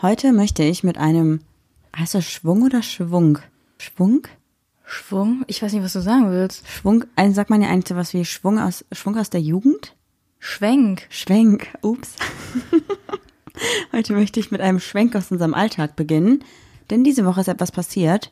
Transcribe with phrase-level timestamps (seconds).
[0.00, 1.40] Heute möchte ich mit einem,
[1.96, 3.40] heißt das Schwung oder Schwung?
[3.78, 4.28] Schwung?
[4.84, 5.42] Schwung?
[5.48, 6.64] Ich weiß nicht, was du sagen willst.
[6.68, 9.96] Schwung, ein, sagt man ja eigentlich sowas wie Schwung aus, Schwung aus der Jugend?
[10.38, 11.08] Schwenk.
[11.10, 12.14] Schwenk, ups.
[13.92, 16.44] Heute möchte ich mit einem Schwenk aus unserem Alltag beginnen,
[16.90, 18.30] denn diese Woche ist etwas passiert,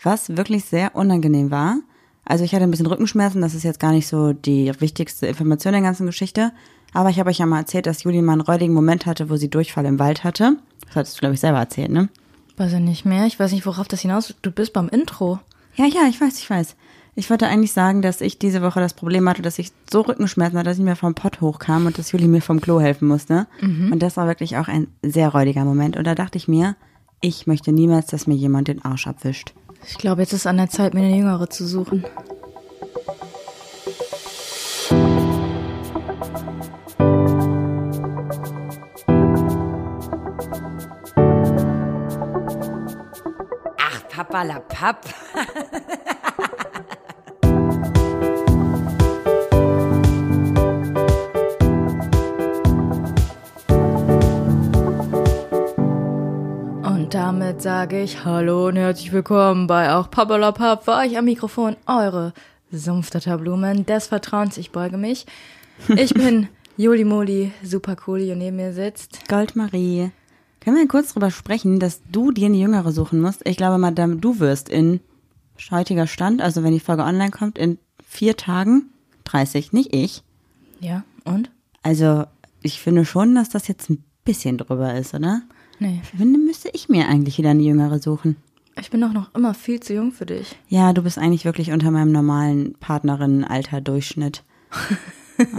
[0.00, 1.80] was wirklich sehr unangenehm war.
[2.24, 5.72] Also ich hatte ein bisschen Rückenschmerzen, das ist jetzt gar nicht so die wichtigste Information
[5.72, 6.52] der ganzen Geschichte,
[6.94, 9.36] aber ich habe euch ja mal erzählt, dass Juli mal einen räudigen Moment hatte, wo
[9.36, 10.56] sie Durchfall im Wald hatte.
[10.86, 12.08] Das hattest du, glaube ich, selber erzählt, ne?
[12.56, 13.26] Weiß ich nicht mehr.
[13.26, 14.34] Ich weiß nicht, worauf das hinaus.
[14.42, 15.40] Du bist beim Intro.
[15.74, 16.76] Ja, ja, ich weiß, ich weiß.
[17.16, 20.58] Ich wollte eigentlich sagen, dass ich diese Woche das Problem hatte, dass ich so Rückenschmerzen
[20.58, 23.46] hatte, dass ich mir vom Pott hochkam und dass Juli mir vom Klo helfen musste.
[23.62, 25.96] Und das war wirklich auch ein sehr räudiger Moment.
[25.96, 26.74] Und da dachte ich mir,
[27.20, 29.54] ich möchte niemals, dass mir jemand den Arsch abwischt.
[29.86, 32.04] Ich glaube, jetzt ist an der Zeit, mir eine Jüngere zu suchen.
[56.82, 60.88] Und damit sage ich Hallo und herzlich willkommen bei auch Pappalapap.
[60.88, 62.32] War ich am Mikrofon eure
[62.72, 64.58] Sumpfdatterblumen des Vertrauens.
[64.58, 65.26] Ich beuge mich.
[65.94, 69.28] Ich bin Juli Moli, super cool, hier neben mir sitzt.
[69.28, 70.10] Goldmarie,
[70.64, 73.46] können wir kurz drüber sprechen, dass du dir eine Jüngere suchen musst?
[73.46, 75.00] Ich glaube, Madame, du wirst in
[75.70, 78.90] heutiger Stand, also wenn die Folge online kommt, in vier Tagen
[79.24, 80.22] 30, nicht ich.
[80.80, 81.50] Ja, und?
[81.82, 82.24] Also
[82.62, 85.42] ich finde schon, dass das jetzt ein bisschen drüber ist, oder?
[85.78, 88.36] Nee, Ich finde, müsste ich mir eigentlich wieder eine Jüngere suchen.
[88.80, 90.56] ich bin doch noch immer viel zu jung für dich.
[90.68, 94.42] Ja, du bist eigentlich wirklich unter meinem normalen Partnerinnen-Alter-Durchschnitt.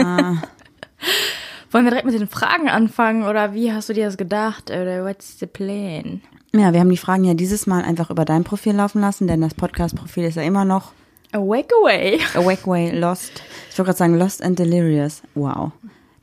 [1.75, 4.71] Wollen wir direkt mit den Fragen anfangen oder wie hast du dir das gedacht?
[4.71, 6.21] Oder what's the plan?
[6.53, 9.41] Ja, wir haben die Fragen ja dieses Mal einfach über dein Profil laufen lassen, denn
[9.41, 10.93] das Podcast-Profil ist ja immer noch
[11.33, 12.21] Awake away.
[12.33, 13.43] Awake Way Lost.
[13.69, 15.21] Ich wollte gerade sagen Lost and Delirious.
[15.33, 15.73] Wow.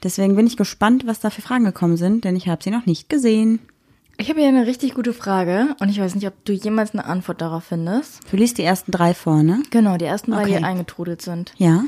[0.02, 2.86] Deswegen bin ich gespannt, was da für Fragen gekommen sind, denn ich habe sie noch
[2.86, 3.58] nicht gesehen.
[4.16, 7.04] Ich habe hier eine richtig gute Frage und ich weiß nicht, ob du jemals eine
[7.04, 8.20] Antwort darauf findest.
[8.30, 9.62] Du liest die ersten drei vor, ne?
[9.68, 10.64] Genau, die ersten drei, die Okay.
[10.64, 11.52] eingetrudelt sind.
[11.58, 11.84] Ja.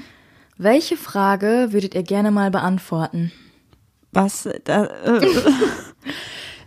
[0.58, 3.32] Welche Frage würdet ihr gerne mal beantworten?
[4.14, 4.48] Was?
[4.64, 5.20] Da, äh,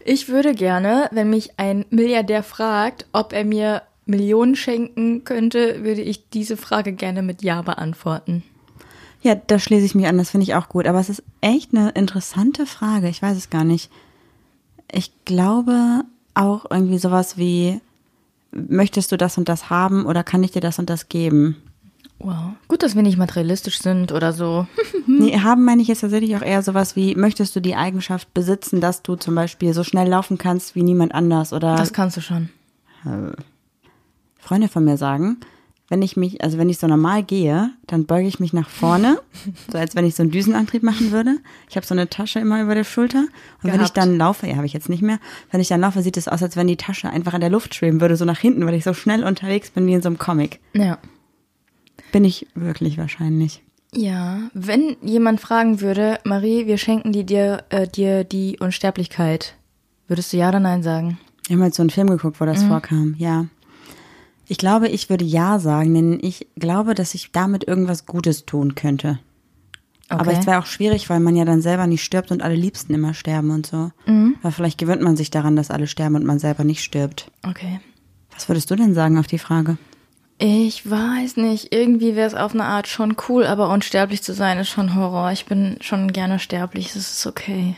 [0.06, 6.02] Ich würde gerne, wenn mich ein Milliardär fragt, ob er mir Millionen schenken könnte, würde
[6.02, 8.44] ich diese Frage gerne mit Ja beantworten.
[9.22, 10.88] ja, da schließe ich mich an, das finde ich auch gut.
[10.88, 13.10] Aber es ist echt eine interessante Frage.
[13.10, 13.90] Ich weiß es gar nicht.
[14.90, 16.06] Ich glaube
[16.36, 17.82] auch irgendwie sowas wie,
[18.52, 21.58] möchtest du das und das haben oder kann ich dir das und das geben?
[22.20, 22.54] Wow.
[22.68, 24.68] Gut, dass wir nicht materialistisch sind oder so.
[25.10, 28.82] Nee, haben meine ich jetzt tatsächlich auch eher sowas wie, möchtest du die Eigenschaft besitzen,
[28.82, 32.22] dass du zum Beispiel so schnell laufen kannst wie niemand anders oder Das kannst du
[32.22, 32.50] schon.
[34.40, 35.38] Freunde von mir sagen,
[35.90, 39.20] wenn ich mich, also wenn ich so normal gehe, dann beuge ich mich nach vorne,
[39.72, 41.38] so als wenn ich so einen Düsenantrieb machen würde.
[41.70, 43.20] Ich habe so eine Tasche immer über der Schulter
[43.64, 43.98] und wenn ich Gehabt.
[43.98, 45.20] dann laufe, ja, habe ich jetzt nicht mehr,
[45.52, 47.76] wenn ich dann laufe, sieht es aus, als wenn die Tasche einfach in der Luft
[47.76, 50.18] schweben würde, so nach hinten, weil ich so schnell unterwegs bin wie in so einem
[50.18, 50.60] Comic.
[50.74, 50.98] Ja.
[52.12, 53.62] Bin ich wirklich wahrscheinlich.
[53.94, 59.56] Ja, wenn jemand fragen würde, Marie, wir schenken die dir, äh, dir die Unsterblichkeit,
[60.08, 61.18] würdest du ja oder nein sagen?
[61.46, 62.68] Ich habe mal so einen Film geguckt, wo das Mhm.
[62.68, 63.46] vorkam, ja.
[64.50, 68.76] Ich glaube, ich würde ja sagen, denn ich glaube, dass ich damit irgendwas Gutes tun
[68.76, 69.20] könnte.
[70.10, 70.38] Aber Okay.
[70.40, 73.14] es wäre auch schwierig, weil man ja dann selber nicht stirbt und alle Liebsten immer
[73.14, 73.92] sterben und so.
[74.06, 74.36] Mhm.
[74.42, 77.30] Aber vielleicht gewöhnt man sich daran, dass alle sterben und man selber nicht stirbt.
[77.44, 77.82] Okay.
[78.34, 79.78] Was würdest du denn sagen auf die Frage?
[80.40, 84.60] Ich weiß nicht, irgendwie wäre es auf eine Art schon cool, aber unsterblich zu sein
[84.60, 85.32] ist schon Horror.
[85.32, 87.76] Ich bin schon gerne sterblich, das ist okay.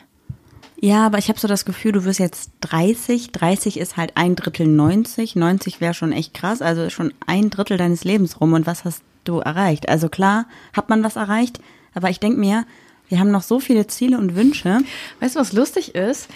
[0.82, 3.32] Ja, aber ich habe so das Gefühl, du wirst jetzt 30.
[3.32, 5.36] 30 ist halt ein Drittel 90.
[5.36, 6.62] 90 wäre schon echt krass.
[6.62, 8.54] Also ist schon ein Drittel deines Lebens rum.
[8.54, 9.90] Und was hast du erreicht?
[9.90, 11.60] Also klar, hat man was erreicht.
[11.94, 12.66] Aber ich denk mir,
[13.10, 14.80] wir haben noch so viele Ziele und Wünsche.
[15.20, 16.30] Weißt du, was lustig ist?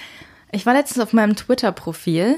[0.51, 2.37] Ich war letztens auf meinem Twitter-Profil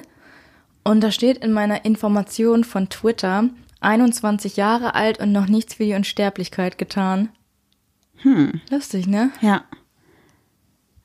[0.84, 3.50] und da steht in meiner Information von Twitter
[3.86, 7.30] 21 Jahre alt und noch nichts für die Unsterblichkeit getan.
[8.18, 8.62] Hm.
[8.70, 9.32] Lustig, ne?
[9.42, 9.64] Ja.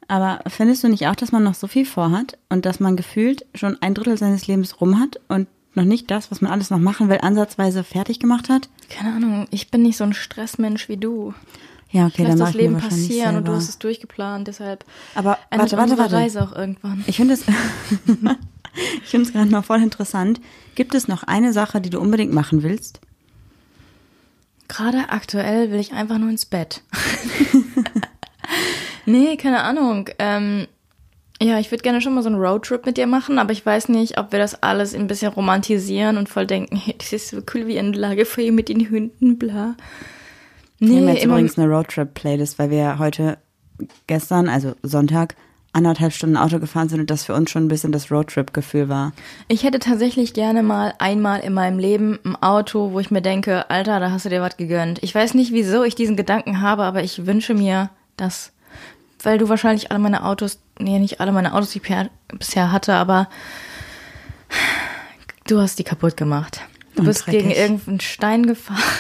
[0.09, 3.47] Aber findest du nicht auch, dass man noch so viel vorhat und dass man gefühlt
[3.55, 6.81] schon ein Drittel seines Lebens rum hat und noch nicht das, was man alles noch
[6.81, 8.69] machen will, ansatzweise fertig gemacht hat?
[8.89, 11.33] Keine Ahnung, ich bin nicht so ein Stressmensch wie du.
[11.93, 14.49] Ja, Ich okay, lasse dann mach das ich Leben passieren und du hast es durchgeplant,
[14.49, 14.85] deshalb
[15.15, 16.15] Aber warte, warte, warte.
[16.15, 17.05] Reise auch irgendwann.
[17.07, 17.45] Ich finde es,
[19.03, 20.41] ich finde es gerade mal voll interessant.
[20.75, 23.01] Gibt es noch eine Sache, die du unbedingt machen willst?
[24.69, 26.83] Gerade aktuell will ich einfach nur ins Bett.
[29.07, 30.09] nee, keine Ahnung.
[30.19, 30.67] Ähm,
[31.43, 33.89] Ja, ich würde gerne schon mal so einen Roadtrip mit dir machen, aber ich weiß
[33.89, 37.39] nicht, ob wir das alles ein bisschen romantisieren und voll denken, hey, das ist so
[37.55, 39.75] cool wie ein Lagerfeuer mit den Hunden, bla.
[40.79, 43.39] Wir haben Nee, jetzt übrigens eine Roadtrip-Playlist, weil wir heute
[44.07, 45.35] gestern, also Sonntag,
[45.73, 49.13] anderthalb Stunden Auto gefahren sind und das für uns schon ein bisschen das Roadtrip-Gefühl war.
[49.49, 53.71] ich hätte tatsächlich gerne mal einmal in meinem Leben ein Auto, wo ich mir denke,
[53.71, 55.01] Alter, da hast du dir was gegönnt.
[55.03, 58.53] Ich weiß nicht, wieso ich diesen Gedanken habe, aber ich wünsche mir das,
[59.23, 62.09] weil du wahrscheinlich alle meine Autos, nee, nicht alle meine Autos, die ich
[62.39, 63.29] bisher hatte, aber
[65.47, 66.61] du hast die kaputt gemacht.
[66.95, 67.59] Du Und bist gegen dreckig.
[67.59, 68.81] irgendeinen Stein gefahren.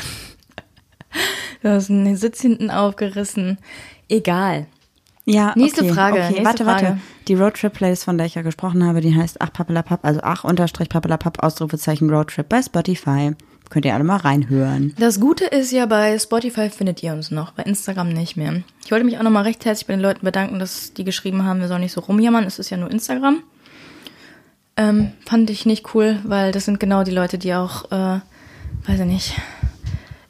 [1.62, 3.58] Du hast einen Sitz hinten aufgerissen.
[4.08, 4.64] Egal.
[5.26, 6.82] Ja, Nächste okay, Frage, Okay, nächste warte, Frage.
[6.86, 6.98] warte.
[7.28, 10.88] Die Roadtrip-Playlist, von der ich ja gesprochen habe, die heißt Ach Pappelapapp, also Ach Unterstrich
[10.88, 13.32] Pappelapapp, Ausrufezeichen Roadtrip bei Spotify.
[13.68, 14.94] Könnt ihr alle mal reinhören.
[14.98, 18.62] Das Gute ist ja, bei Spotify findet ihr uns noch, bei Instagram nicht mehr.
[18.84, 21.60] Ich wollte mich auch nochmal recht herzlich bei den Leuten bedanken, dass die geschrieben haben,
[21.60, 23.44] wir sollen nicht so rumjammern, es ist ja nur Instagram.
[24.76, 28.20] Ähm, fand ich nicht cool, weil das sind genau die Leute, die auch, äh,
[28.88, 29.34] weiß ich nicht.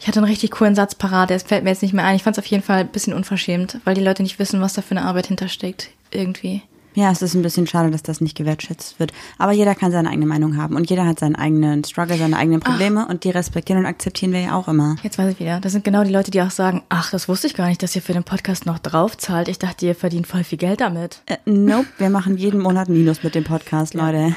[0.00, 2.17] Ich hatte einen richtig coolen Satz parat, der fällt mir jetzt nicht mehr ein.
[2.17, 4.73] Ich fand es auf jeden Fall ein bisschen unverschämt, weil die Leute nicht wissen, was
[4.73, 5.91] da für eine Arbeit hintersteckt.
[6.11, 6.62] Irgendwie.
[6.94, 9.12] Ja, es ist ein bisschen schade, dass das nicht gewertschätzt wird.
[9.38, 12.61] Aber jeder kann seine eigene Meinung haben und jeder hat seinen eigenen Struggle, seine eigenen
[12.61, 14.97] Probleme und die respektieren und akzeptieren wir ja auch immer.
[15.02, 15.61] Jetzt weiß ich wieder.
[15.61, 17.94] Das sind genau die Leute, die auch sagen, ach, das wusste ich gar nicht, dass
[17.94, 19.49] ihr für den Podcast noch drauf zahlt.
[19.49, 21.20] Ich dachte, ihr verdient voll viel Geld damit.
[21.26, 24.35] Äh, nope, wir machen jeden Monat Minus mit dem Podcast, Leute.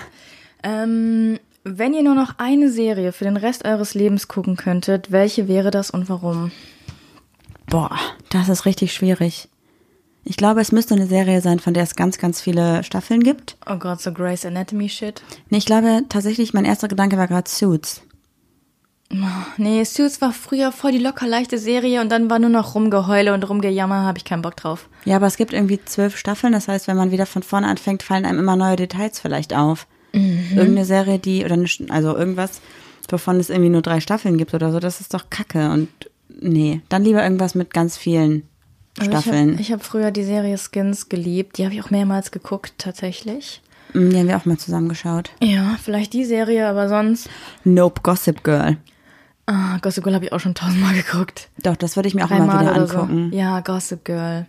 [0.62, 5.48] Ähm, wenn ihr nur noch eine Serie für den Rest eures Lebens gucken könntet, welche
[5.48, 6.52] wäre das und warum?
[7.68, 7.98] Boah,
[8.30, 9.50] das ist richtig schwierig.
[10.26, 13.58] Ich glaube, es müsste eine Serie sein, von der es ganz, ganz viele Staffeln gibt.
[13.70, 15.22] Oh Gott, so Grey's Anatomy Shit.
[15.50, 18.02] Nee, ich glaube tatsächlich, mein erster Gedanke war gerade Suits.
[19.58, 23.34] Nee, Suits war früher voll die locker leichte Serie und dann war nur noch Rumgeheule
[23.34, 24.90] und Rumgejammer, habe ich keinen Bock drauf.
[25.06, 28.02] Ja, aber es gibt irgendwie zwölf Staffeln, das heißt, wenn man wieder von vorne anfängt,
[28.02, 29.88] fallen einem immer neue Details vielleicht auf.
[30.14, 32.62] Irgendeine Serie, die, oder eine, also irgendwas,
[33.10, 35.72] wovon es irgendwie nur drei Staffeln gibt oder so, das ist doch Kacke.
[35.72, 35.90] Und
[36.40, 38.44] nee, dann lieber irgendwas mit ganz vielen
[39.00, 39.58] Also Staffeln.
[39.60, 41.58] Ich habe hab früher die Serie Skins geliebt.
[41.58, 43.62] Die habe ich auch mehrmals geguckt, tatsächlich.
[43.94, 45.32] Mm, Die haben wir auch mal zusammengeschaut.
[45.42, 47.28] Ja, vielleicht die Serie, aber sonst.
[47.64, 48.78] Nope, Gossip Girl.
[49.48, 51.50] Ah, Gossip Girl habe ich auch schon tausendmal geguckt.
[51.64, 53.30] Doch, das würde ich mir auch mal Dreimal wieder angucken.
[53.32, 53.38] so.
[53.38, 54.46] Ja, Gossip Girl.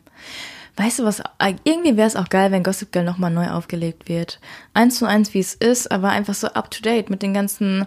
[0.77, 1.23] Weißt du was?
[1.63, 4.41] Irgendwie wäre es auch geil, wenn Gossip Girl nochmal neu aufgelegt wird.
[4.73, 7.87] Eins zu eins, wie es ist, aber einfach so up to date mit den ganzen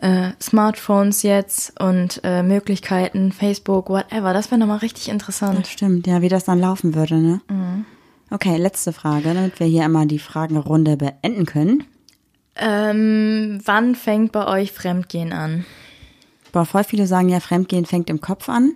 [0.00, 4.32] äh, Smartphones jetzt und äh, Möglichkeiten, Facebook, whatever.
[4.32, 5.66] Das wäre nochmal richtig Das interessant.
[5.66, 7.40] stimmt, ja, wie das dann laufen würde, ne?
[7.48, 7.84] Mhm.
[8.30, 11.84] Okay, letzte Frage, damit wir hier einmal die Fragenrunde beenden können.
[12.56, 15.64] Ähm, wann fängt bei euch Fremdgehen an?
[16.52, 18.74] Boah, voll viele sagen ja, Fremdgehen fängt im Kopf an.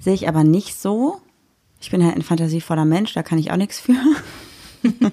[0.00, 1.20] Sehe ich aber nicht so.
[1.80, 3.94] Ich bin halt ein fantasievoller Mensch, da kann ich auch nichts für.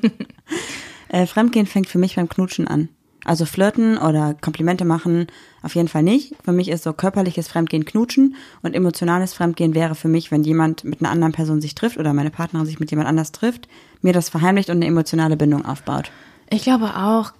[1.09, 2.89] äh, Fremdgehen fängt für mich beim Knutschen an.
[3.25, 5.27] Also flirten oder Komplimente machen
[5.63, 6.35] auf jeden Fall nicht.
[6.43, 10.83] Für mich ist so körperliches Fremdgehen Knutschen und emotionales Fremdgehen wäre für mich, wenn jemand
[10.83, 13.67] mit einer anderen Person sich trifft oder meine Partnerin sich mit jemand anders trifft,
[14.01, 16.11] mir das verheimlicht und eine emotionale Bindung aufbaut.
[16.49, 17.31] Ich glaube auch,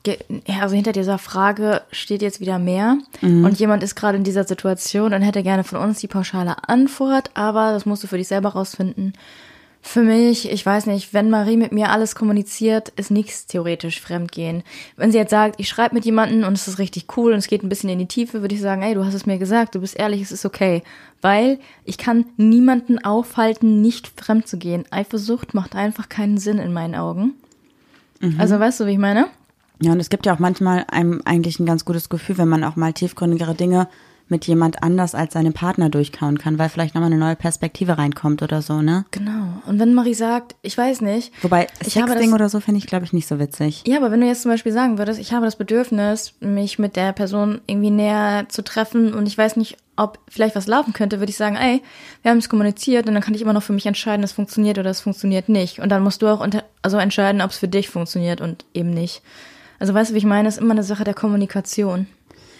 [0.59, 5.13] also hinter dieser Frage steht jetzt wieder mehr und jemand ist gerade in dieser Situation
[5.13, 8.49] und hätte gerne von uns die pauschale Antwort, aber das musst du für dich selber
[8.49, 9.13] rausfinden.
[9.87, 14.63] Für mich, ich weiß nicht, wenn Marie mit mir alles kommuniziert, ist nichts theoretisch Fremdgehen.
[14.97, 17.47] Wenn sie jetzt sagt, ich schreibe mit jemandem und es ist richtig cool und es
[17.47, 19.75] geht ein bisschen in die Tiefe, würde ich sagen, ey, du hast es mir gesagt,
[19.75, 20.81] du bist ehrlich, es ist okay.
[21.21, 24.85] Weil ich kann niemanden aufhalten, nicht fremd zu gehen.
[24.89, 27.35] Eifersucht macht einfach keinen Sinn in meinen Augen.
[28.37, 29.27] Also weißt du, wie ich meine?
[29.81, 32.63] Ja, und es gibt ja auch manchmal einem eigentlich ein ganz gutes Gefühl, wenn man
[32.63, 33.87] auch mal tiefgründigere Dinge
[34.27, 38.41] mit jemand anders als seinem Partner durchkauen kann, weil vielleicht nochmal eine neue Perspektive reinkommt
[38.41, 39.05] oder so, ne?
[39.11, 39.61] Genau.
[39.67, 41.31] Und wenn Marie sagt, ich weiß nicht.
[41.43, 43.83] Wobei, ich habe Sexting das, oder so finde ich, glaube ich, nicht so witzig.
[43.85, 46.95] Ja, aber wenn du jetzt zum Beispiel sagen würdest, ich habe das Bedürfnis, mich mit
[46.95, 51.19] der Person irgendwie näher zu treffen und ich weiß nicht, ob vielleicht was laufen könnte,
[51.19, 51.81] würde ich sagen, ey,
[52.21, 54.77] wir haben es kommuniziert und dann kann ich immer noch für mich entscheiden, es funktioniert
[54.77, 55.79] oder es funktioniert nicht.
[55.79, 58.89] Und dann musst du auch unter, also entscheiden, ob es für dich funktioniert und eben
[58.89, 59.21] nicht.
[59.79, 60.47] Also weißt du, wie ich meine?
[60.47, 62.07] Es ist immer eine Sache der Kommunikation.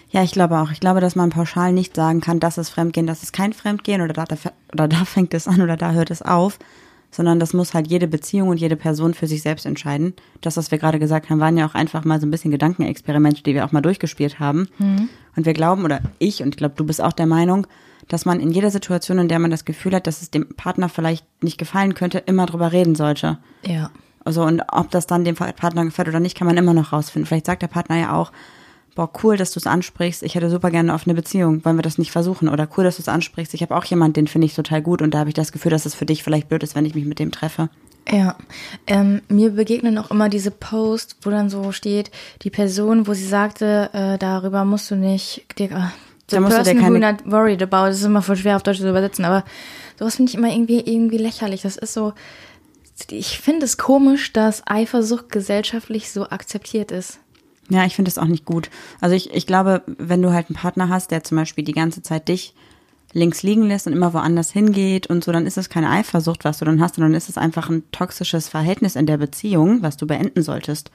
[0.10, 0.72] Ja, ich glaube auch.
[0.72, 4.02] Ich glaube, dass man pauschal nicht sagen kann, das ist Fremdgehen, das ist kein Fremdgehen
[4.02, 4.26] oder da,
[4.74, 6.60] oder da fängt es an oder da hört es auf,
[7.12, 10.14] sondern das muss halt jede Beziehung und jede Person für sich selbst entscheiden.
[10.42, 13.44] Das, was wir gerade gesagt haben, waren ja auch einfach mal so ein bisschen Gedankenexperimente,
[13.44, 14.68] die wir auch mal durchgespielt haben.
[15.36, 17.68] Und wir glauben, oder ich, und ich glaube, du bist auch der Meinung,
[18.08, 20.90] dass man in jeder Situation, in der man das Gefühl hat, dass es dem Partner
[20.90, 23.40] vielleicht nicht gefallen könnte, immer drüber reden sollte.
[23.66, 23.92] Ja.
[24.24, 27.28] Also und ob das dann dem Partner gefällt oder nicht, kann man immer noch rausfinden.
[27.28, 28.32] Vielleicht sagt der Partner ja auch,
[28.96, 30.24] boah, cool, dass du es ansprichst.
[30.24, 31.64] Ich hätte super gerne eine offene Beziehung.
[31.66, 32.50] Wollen wir das nicht versuchen?
[32.50, 33.54] Oder cool, dass du es ansprichst.
[33.54, 35.72] Ich habe auch jemanden, den finde ich total gut und da habe ich das Gefühl,
[35.72, 37.70] dass es für dich vielleicht blöd ist, wenn ich mich mit dem treffe.
[38.12, 38.36] Ja,
[38.86, 42.12] ähm, mir begegnen auch immer diese Posts, wo dann so steht,
[42.44, 45.80] die Person, wo sie sagte, äh, darüber musst du nicht, dir, äh,
[46.30, 48.58] the Da musst du person who keine- not worried about, das ist immer voll schwer
[48.58, 49.44] auf Deutsch zu übersetzen, aber
[49.98, 51.64] sowas finde ich immer irgendwie, irgendwie lächerlich.
[51.64, 52.14] Das ist so,
[53.10, 57.20] ich finde es komisch, dass Eifersucht gesellschaftlich so akzeptiert ist.
[57.70, 58.70] Ja, ich finde das auch nicht gut.
[59.02, 62.02] Also ich, ich glaube, wenn du halt einen Partner hast, der zum Beispiel die ganze
[62.02, 62.54] Zeit dich
[63.14, 66.60] links liegen lässt und immer woanders hingeht und so, dann ist es keine Eifersucht, was
[66.60, 70.06] du dann hast, sondern ist es einfach ein toxisches Verhältnis in der Beziehung, was du
[70.06, 70.92] beenden solltest.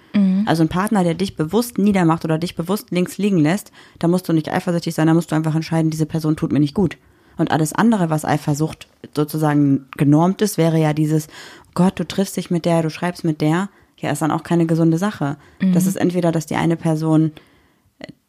[0.47, 4.29] Also ein Partner, der dich bewusst niedermacht oder dich bewusst links liegen lässt, da musst
[4.29, 6.99] du nicht eifersüchtig sein, da musst du einfach entscheiden, diese Person tut mir nicht gut.
[7.39, 8.87] Und alles andere, was Eifersucht
[9.17, 11.27] sozusagen genormt ist, wäre ja dieses,
[11.73, 13.71] Gott, du triffst dich mit der, du schreibst mit der,
[14.03, 15.37] ja, ist dann auch keine gesunde Sache.
[15.61, 17.33] Das ist entweder, dass die eine Person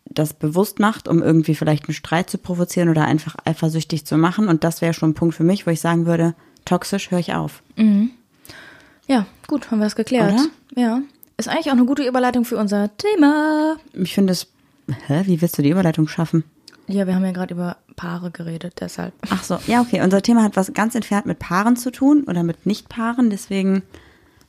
[0.05, 4.47] das bewusst macht, um irgendwie vielleicht einen Streit zu provozieren oder einfach eifersüchtig zu machen.
[4.47, 6.35] Und das wäre schon ein Punkt für mich, wo ich sagen würde,
[6.65, 7.63] toxisch höre ich auf.
[9.07, 10.33] Ja, gut, haben wir das geklärt.
[10.33, 10.45] Oder?
[10.75, 11.01] Ja.
[11.37, 13.77] Ist eigentlich auch eine gute Überleitung für unser Thema.
[13.93, 14.47] Ich finde es,
[15.07, 16.43] hä, wie willst du die Überleitung schaffen?
[16.87, 19.13] Ja, wir haben ja gerade über Paare geredet, deshalb.
[19.29, 20.01] Ach so, ja, okay.
[20.01, 23.29] Unser Thema hat was ganz entfernt mit Paaren zu tun oder mit Nicht-Paaren.
[23.29, 23.83] Deswegen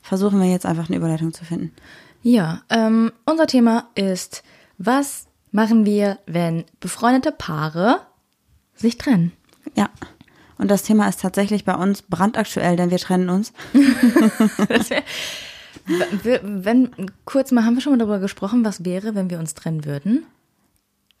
[0.03, 1.71] versuchen wir jetzt einfach eine Überleitung zu finden.
[2.21, 4.43] Ja, ähm, unser Thema ist,
[4.77, 8.01] was machen wir, wenn befreundete Paare
[8.75, 9.31] sich trennen?
[9.75, 9.89] Ja.
[10.59, 13.51] Und das Thema ist tatsächlich bei uns brandaktuell, denn wir trennen uns.
[15.85, 16.91] Wär, wenn,
[17.25, 20.25] kurz mal, haben wir schon mal darüber gesprochen, was wäre, wenn wir uns trennen würden?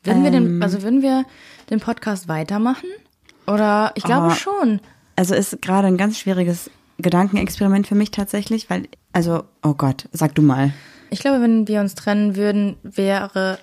[0.03, 1.25] Würden wir den, also würden wir
[1.69, 2.87] den Podcast weitermachen?
[3.47, 4.35] Oder, ich glaube Oh.
[4.35, 4.79] schon.
[5.15, 10.35] Also ist gerade ein ganz schwieriges Gedankenexperiment für mich tatsächlich, weil, also, oh Gott, sag
[10.35, 10.73] du mal.
[11.09, 13.59] Ich glaube, wenn wir uns trennen würden, wäre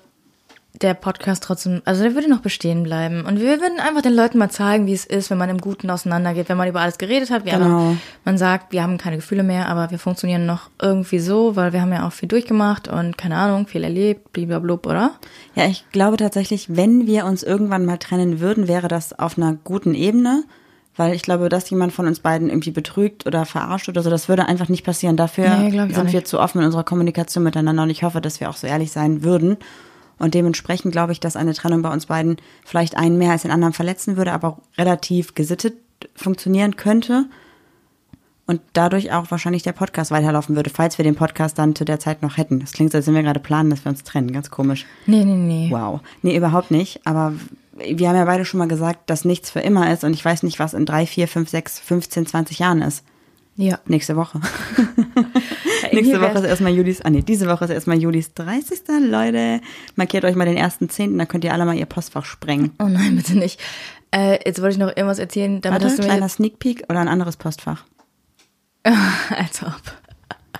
[0.83, 3.25] der Podcast trotzdem, also der würde noch bestehen bleiben.
[3.25, 5.91] Und wir würden einfach den Leuten mal zeigen, wie es ist, wenn man im Guten
[5.91, 7.45] auseinandergeht, wenn man über alles geredet hat.
[7.45, 7.91] Wie Genau.
[7.91, 11.73] einfach, man sagt, wir haben keine Gefühle mehr, aber wir funktionieren noch irgendwie so, weil
[11.73, 15.15] wir haben ja auch viel durchgemacht und keine Ahnung, viel erlebt, bliblablub, oder?
[15.55, 19.55] Ja, ich glaube tatsächlich, wenn wir uns irgendwann mal trennen würden, wäre das auf einer
[19.65, 20.45] guten Ebene,
[20.97, 24.29] weil ich glaube, dass jemand von uns beiden irgendwie betrügt oder verarscht oder so, das
[24.29, 25.17] würde einfach nicht passieren.
[25.17, 28.51] Dafür Nee, sind wir zu offen in unserer Kommunikation miteinander und ich hoffe, dass wir
[28.51, 29.57] auch so ehrlich sein würden.
[30.19, 33.51] Und dementsprechend glaube ich, dass eine Trennung bei uns beiden vielleicht einen mehr als den
[33.51, 35.75] anderen verletzen würde, aber relativ gesittet
[36.15, 37.27] funktionieren könnte.
[38.47, 42.01] Und dadurch auch wahrscheinlich der Podcast weiterlaufen würde, falls wir den Podcast dann zu der
[42.01, 42.59] Zeit noch hätten.
[42.59, 44.33] Das klingt so, als wenn wir gerade planen, dass wir uns trennen.
[44.33, 44.87] Ganz komisch.
[45.07, 45.69] Nee, nee, nee.
[45.71, 46.01] Wow.
[46.23, 47.01] Nee, überhaupt nicht.
[47.07, 47.33] Aber
[47.81, 50.43] wir haben ja beide schon mal gesagt, dass nichts für immer ist und ich weiß
[50.43, 53.05] nicht, was in drei, vier, fünf, sechs, 15, 20 Jahren ist.
[53.57, 53.79] Ja.
[53.87, 54.41] Nächste Woche.
[55.93, 58.81] Nächste Woche ist erstmal Julis, ah nee, diese Woche ist erstmal Julis 30.
[59.01, 59.61] Leute.
[59.97, 62.73] Markiert euch mal den ersten Zehnten, da könnt ihr alle mal ihr Postfach sprengen.
[62.79, 63.61] Oh nein, bitte nicht.
[64.13, 66.29] Äh, jetzt wollte ich noch irgendwas erzählen, damit Warte, hast du kleiner.
[66.29, 67.85] Sneak Peek oder ein anderes Postfach?
[68.83, 69.83] Als ob.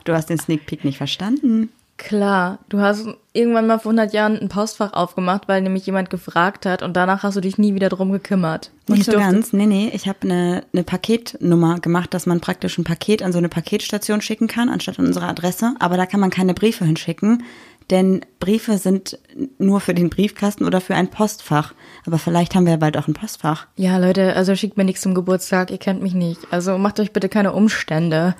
[0.05, 1.71] Du hast den Sneak Peek nicht verstanden.
[2.03, 6.65] Klar, du hast irgendwann mal vor 100 Jahren ein Postfach aufgemacht, weil nämlich jemand gefragt
[6.65, 8.71] hat und danach hast du dich nie wieder drum gekümmert.
[8.89, 9.53] Und Nicht ich so ganz.
[9.53, 9.91] Nee, nee.
[9.93, 14.23] Ich habe eine, eine Paketnummer gemacht, dass man praktisch ein Paket an so eine Paketstation
[14.23, 15.75] schicken kann, anstatt an unsere Adresse.
[15.79, 17.45] Aber da kann man keine Briefe hinschicken,
[17.91, 19.19] denn Briefe sind
[19.59, 21.75] nur für den Briefkasten oder für ein Postfach.
[22.07, 23.67] Aber vielleicht haben wir ja bald auch ein Postfach.
[23.77, 26.41] Ja, Leute, also schickt mir nichts zum Geburtstag, ihr kennt mich nicht.
[26.51, 28.37] Also macht euch bitte keine Umstände.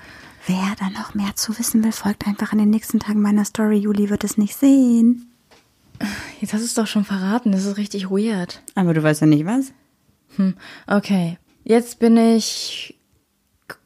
[0.47, 3.77] Wer da noch mehr zu wissen will, folgt einfach in den nächsten Tagen meiner Story.
[3.77, 5.27] Juli wird es nicht sehen.
[6.39, 8.61] Jetzt hast du es doch schon verraten, das ist richtig weird.
[8.73, 9.71] Aber du weißt ja nicht was.
[10.37, 10.55] Hm,
[10.87, 11.37] okay.
[11.63, 12.97] Jetzt bin ich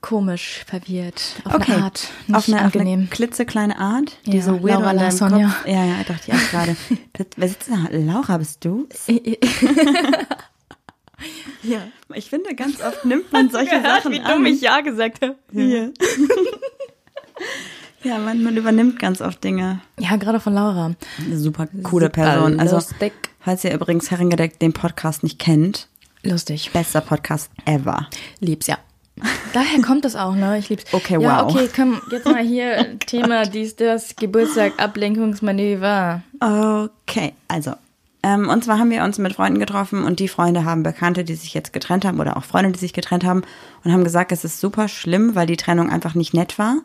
[0.02, 1.22] komisch verwirrt.
[1.44, 1.74] Auf Okay.
[1.74, 2.08] eine Art.
[2.28, 3.00] Nicht auf, eine, auf angenehm.
[3.02, 5.32] eine klitzekleine Art, die Ja, so weird Laura in deinem Kopf.
[5.32, 5.56] ja.
[5.66, 6.78] Ja, ja, dachte ich auch gerade.
[7.36, 7.88] Wer sitzt da?
[7.92, 8.88] Laura, bist du?
[11.64, 11.80] Ja.
[12.14, 14.46] Ich finde, ganz oft nimmt man solche Sachen an.
[14.60, 15.36] Ja gesagt habe.
[15.52, 15.90] Ja.
[18.04, 19.82] ja, man, man übernimmt ganz oft Dinge.
[20.00, 20.94] Ja, gerade von Laura.
[21.18, 22.60] Eine super coole Super Person.
[22.60, 23.14] Also, lustig.
[23.40, 25.88] falls ihr übrigens Herrengedeck den Podcast nicht kennt,
[26.24, 26.72] Lustig.
[26.72, 28.08] bester Podcast ever.
[28.40, 28.78] Lieb's, ja.
[29.54, 30.58] Daher kommt das auch, ne?
[30.60, 30.94] Ich lieb's.
[30.94, 31.52] Okay, ja, wow.
[31.52, 36.22] okay, komm, jetzt mal hier Thema dies, das, Geburtstag, Ablenkungsmanöver.
[36.40, 37.76] Okay, also.
[38.26, 41.36] Ähm, und zwar haben wir uns mit Freunden getroffen und die Freunde haben Bekannte, die
[41.36, 43.44] sich jetzt getrennt haben oder auch Freunde, die sich getrennt haben
[43.84, 46.78] und haben gesagt, es ist super schlimm, weil die Trennung einfach nicht nett war.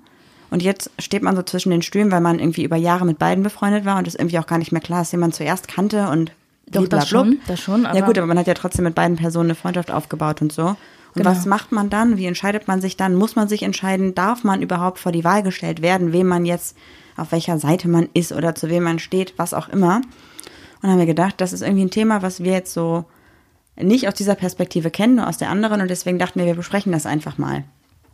[0.50, 3.42] Und jetzt steht man so zwischen den Stühlen, weil man irgendwie über Jahre mit beiden
[3.42, 6.08] befreundet war und es irgendwie auch gar nicht mehr klar ist, wen man zuerst kannte
[6.08, 6.32] und
[6.70, 9.46] Doch, das schon, das schon, Ja gut, aber man hat ja trotzdem mit beiden Personen
[9.46, 10.66] eine Freundschaft aufgebaut und so.
[10.66, 10.76] Und
[11.14, 11.30] Genau.
[11.30, 12.18] was macht man dann?
[12.18, 13.14] Wie entscheidet man sich dann?
[13.14, 14.14] Muss man sich entscheiden?
[14.14, 16.76] Darf man überhaupt vor die Wahl gestellt werden, wem man jetzt,
[17.16, 20.02] auf welcher Seite man ist oder zu wem man steht, was auch immer?
[20.82, 23.04] Und haben wir gedacht, das ist irgendwie ein Thema, was wir jetzt so
[23.76, 25.80] nicht aus dieser Perspektive kennen, nur aus der anderen.
[25.80, 27.64] Und deswegen dachten wir, wir besprechen das einfach mal.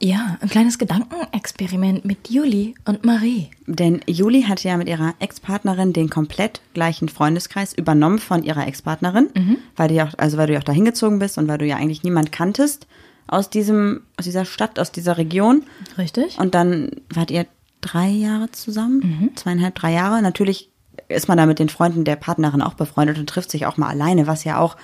[0.00, 3.48] Ja, ein kleines Gedankenexperiment mit Juli und Marie.
[3.66, 9.30] Denn Juli hat ja mit ihrer Ex-Partnerin den komplett gleichen Freundeskreis übernommen von ihrer Ex-Partnerin,
[9.74, 11.64] weil du ja auch, also weil du ja auch da hingezogen bist und weil du
[11.64, 12.86] ja eigentlich niemand kanntest
[13.26, 15.62] aus diesem, aus dieser Stadt, aus dieser Region.
[15.96, 16.38] Richtig?
[16.38, 17.46] Und dann wart ihr
[17.80, 20.20] drei Jahre zusammen, zweieinhalb, drei Jahre.
[20.20, 20.68] Natürlich
[21.08, 23.88] ist man da mit den Freunden der Partnerin auch befreundet und trifft sich auch mal
[23.88, 24.76] alleine, was ja auch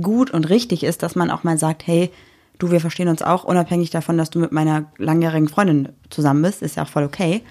[0.00, 2.10] gut und richtig ist, dass man auch mal sagt, hey,
[2.58, 6.62] du, wir verstehen uns auch, unabhängig davon, dass du mit meiner langjährigen Freundin zusammen bist,
[6.62, 7.42] ist ja auch voll okay.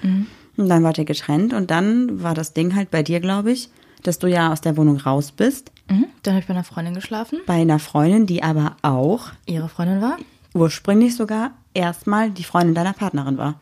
[0.58, 3.70] Und dann wart ihr getrennt und dann war das Ding halt bei dir, glaube ich,
[4.04, 6.08] dass du ja aus der Wohnung raus bist, Mhm.
[6.24, 7.39] Dann habe ich bei einer Freundin geschlafen.
[7.46, 10.18] bei einer Freundin, die aber auch Ihre Freundin war.
[10.54, 13.56] ursprünglich sogar erstmal die Freundin deiner Partnerin war.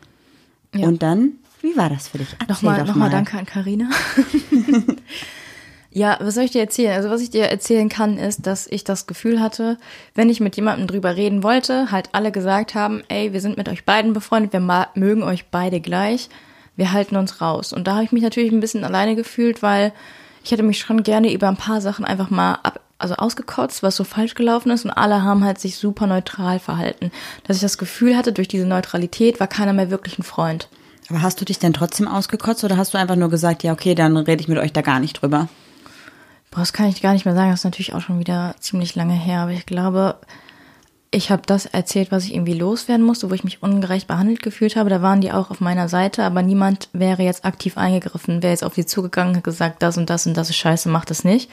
[0.73, 0.87] Ja.
[0.87, 1.33] Und dann,
[1.65, 2.27] wie war das für dich?
[2.33, 3.15] Erzähl Nochmal, doch nochmal mal.
[3.15, 3.89] danke an Karina.
[5.91, 6.93] ja, was soll ich dir erzählen?
[6.93, 9.77] Also was ich dir erzählen kann, ist, dass ich das Gefühl hatte,
[10.13, 13.67] wenn ich mit jemandem drüber reden wollte, halt alle gesagt haben, ey, wir sind mit
[13.67, 16.29] euch beiden befreundet, wir mögen euch beide gleich,
[16.75, 17.73] wir halten uns raus.
[17.73, 19.91] Und da habe ich mich natürlich ein bisschen alleine gefühlt, weil
[20.43, 23.95] ich hätte mich schon gerne über ein paar Sachen einfach mal ab, also ausgekotzt, was
[23.95, 27.11] so falsch gelaufen ist und alle haben halt sich super neutral verhalten.
[27.43, 30.69] Dass ich das Gefühl hatte, durch diese Neutralität war keiner mehr wirklich ein Freund.
[31.09, 33.95] Aber hast du dich denn trotzdem ausgekotzt oder hast du einfach nur gesagt, ja, okay,
[33.95, 35.47] dann rede ich mit euch da gar nicht drüber?
[36.51, 37.51] Boah, das kann ich gar nicht mehr sagen.
[37.51, 39.41] Das ist natürlich auch schon wieder ziemlich lange her.
[39.41, 40.15] Aber ich glaube,
[41.11, 44.75] ich habe das erzählt, was ich irgendwie loswerden musste, wo ich mich ungerecht behandelt gefühlt
[44.75, 44.89] habe.
[44.89, 48.63] Da waren die auch auf meiner Seite, aber niemand wäre jetzt aktiv eingegriffen, wäre jetzt
[48.63, 51.49] auf sie zugegangen gesagt, das und das und das ist scheiße, mach das nicht.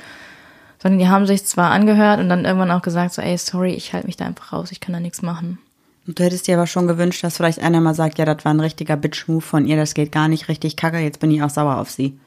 [0.82, 3.92] Sondern die haben sich zwar angehört und dann irgendwann auch gesagt, so, ey, sorry, ich
[3.92, 5.58] halte mich da einfach raus, ich kann da nichts machen.
[6.06, 8.60] Du hättest dir aber schon gewünscht, dass vielleicht einer mal sagt, ja, das war ein
[8.60, 11.76] richtiger Bitch-Move von ihr, das geht gar nicht richtig kacke, jetzt bin ich auch sauer
[11.76, 12.18] auf sie.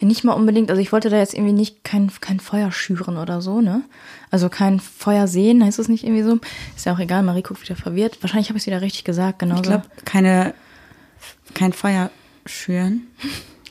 [0.00, 3.16] Ja, nicht mal unbedingt, also ich wollte da jetzt irgendwie nicht kein, kein Feuer schüren
[3.16, 3.82] oder so, ne?
[4.30, 6.38] Also kein Feuer sehen, heißt es nicht irgendwie so?
[6.76, 8.18] Ist ja auch egal, Marie guckt wieder verwirrt.
[8.20, 10.54] Wahrscheinlich habe ich es wieder richtig gesagt, genau Ich glaube, keine,
[11.54, 12.10] kein Feuer
[12.46, 13.06] schüren.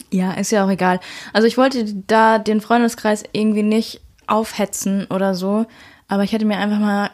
[0.09, 1.01] Ja, ist ja auch egal.
[1.33, 5.65] Also ich wollte da den Freundeskreis irgendwie nicht aufhetzen oder so,
[6.07, 7.09] aber ich hätte mir einfach mal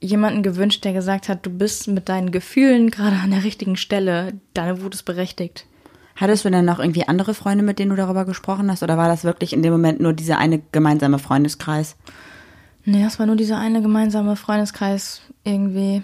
[0.00, 4.34] jemanden gewünscht, der gesagt hat, du bist mit deinen Gefühlen gerade an der richtigen Stelle,
[4.54, 5.66] deine Wut ist berechtigt.
[6.16, 8.82] Hattest du denn noch irgendwie andere Freunde, mit denen du darüber gesprochen hast?
[8.82, 11.96] Oder war das wirklich in dem Moment nur dieser eine gemeinsame Freundeskreis?
[12.84, 16.02] Nee, das war nur dieser eine gemeinsame Freundeskreis irgendwie.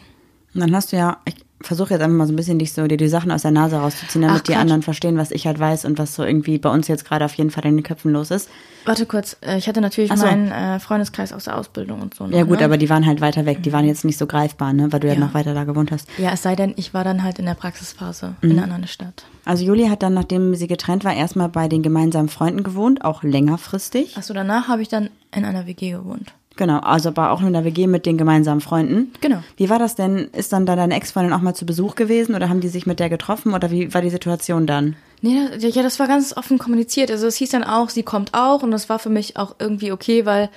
[0.55, 2.87] Und dann hast du ja, ich versuche jetzt einfach mal so ein bisschen dich so,
[2.87, 5.59] dir die Sachen aus der Nase rauszuziehen, damit Ach, die anderen verstehen, was ich halt
[5.59, 8.13] weiß und was so irgendwie bei uns jetzt gerade auf jeden Fall in den Köpfen
[8.13, 8.49] los ist.
[8.85, 10.27] Warte kurz, äh, ich hatte natürlich Ach so.
[10.27, 12.27] meinen äh, Freundeskreis aus der Ausbildung und so.
[12.27, 12.65] noch, Ja gut, ne?
[12.67, 15.09] aber die waren halt weiter weg, die waren jetzt nicht so greifbar, ne, weil du
[15.09, 15.19] ja, Ja.
[15.21, 16.09] noch weiter da gewohnt hast.
[16.19, 18.51] Ja, es sei denn, ich war dann halt in der Praxisphase Mhm.
[18.51, 19.25] in einer anderen Stadt.
[19.45, 23.23] Also Julia hat dann, nachdem sie getrennt war, erstmal bei den gemeinsamen Freunden gewohnt, auch
[23.23, 24.17] längerfristig.
[24.17, 26.33] Achso, danach habe ich dann in einer WG gewohnt.
[26.57, 29.13] Genau, also aber auch in der WG mit den gemeinsamen Freunden.
[29.21, 29.43] Genau.
[29.57, 30.29] Wie war das denn?
[30.33, 32.99] Ist dann da deine Ex-Freundin auch mal zu Besuch gewesen oder haben die sich mit
[32.99, 34.97] der getroffen oder wie war die Situation dann?
[35.21, 37.11] Nee, das- ja, das war ganz offen kommuniziert.
[37.11, 39.93] Also es hieß dann auch, sie kommt auch und das war für mich auch irgendwie
[39.93, 40.49] okay, weil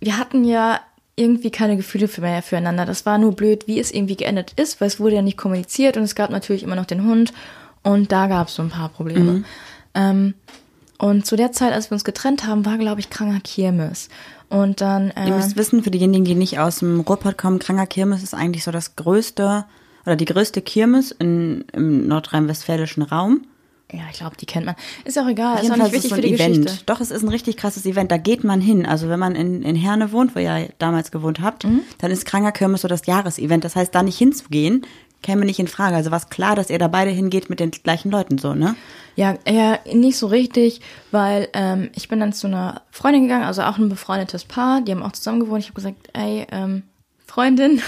[0.00, 0.80] wir hatten ja
[1.16, 2.86] irgendwie keine Gefühle für mehr füreinander.
[2.86, 5.98] Das war nur blöd, wie es irgendwie geendet ist, weil es wurde ja nicht kommuniziert
[5.98, 7.34] und es gab natürlich immer noch den Hund
[7.82, 9.44] und da gab es so ein paar Probleme.
[9.94, 10.32] Ähm,
[11.00, 14.08] und zu der Zeit, als wir uns getrennt haben, war, glaube ich, kranker Kirmes.
[14.48, 17.86] Und dann, Ihr äh, müsst wissen, für diejenigen, die nicht aus dem Ruhrpott kommen, Kranger
[17.86, 19.64] Kirmes ist eigentlich so das größte
[20.06, 23.42] oder die größte Kirmes in, im nordrhein-westfälischen Raum.
[23.92, 24.74] ja, ich glaube, die kennt man.
[25.04, 26.64] Ist auch egal, ist auch nicht wichtig so für die Event.
[26.64, 26.84] Geschichte.
[26.86, 28.10] Doch, es ist ein richtig krasses Event.
[28.10, 28.86] Da geht man hin.
[28.86, 31.80] Also wenn man in, in Herne wohnt, wo ihr damals gewohnt habt, Mhm.
[31.98, 33.62] dann ist Kranger Kirmes so das Jahresevent.
[33.64, 34.82] Das heißt, da nicht hinzugehen,
[35.22, 35.96] käme nicht in Frage.
[35.96, 38.76] Also war es klar, dass ihr da beide hingeht mit den gleichen Leuten so, ne?
[39.16, 40.80] Ja, ja, nicht so richtig,
[41.10, 44.92] weil ähm, ich bin dann zu einer Freundin gegangen, also auch ein befreundetes Paar, die
[44.92, 45.60] haben auch zusammen gewohnt.
[45.60, 46.84] Ich habe gesagt, ey, ähm,
[47.26, 47.82] Freundin,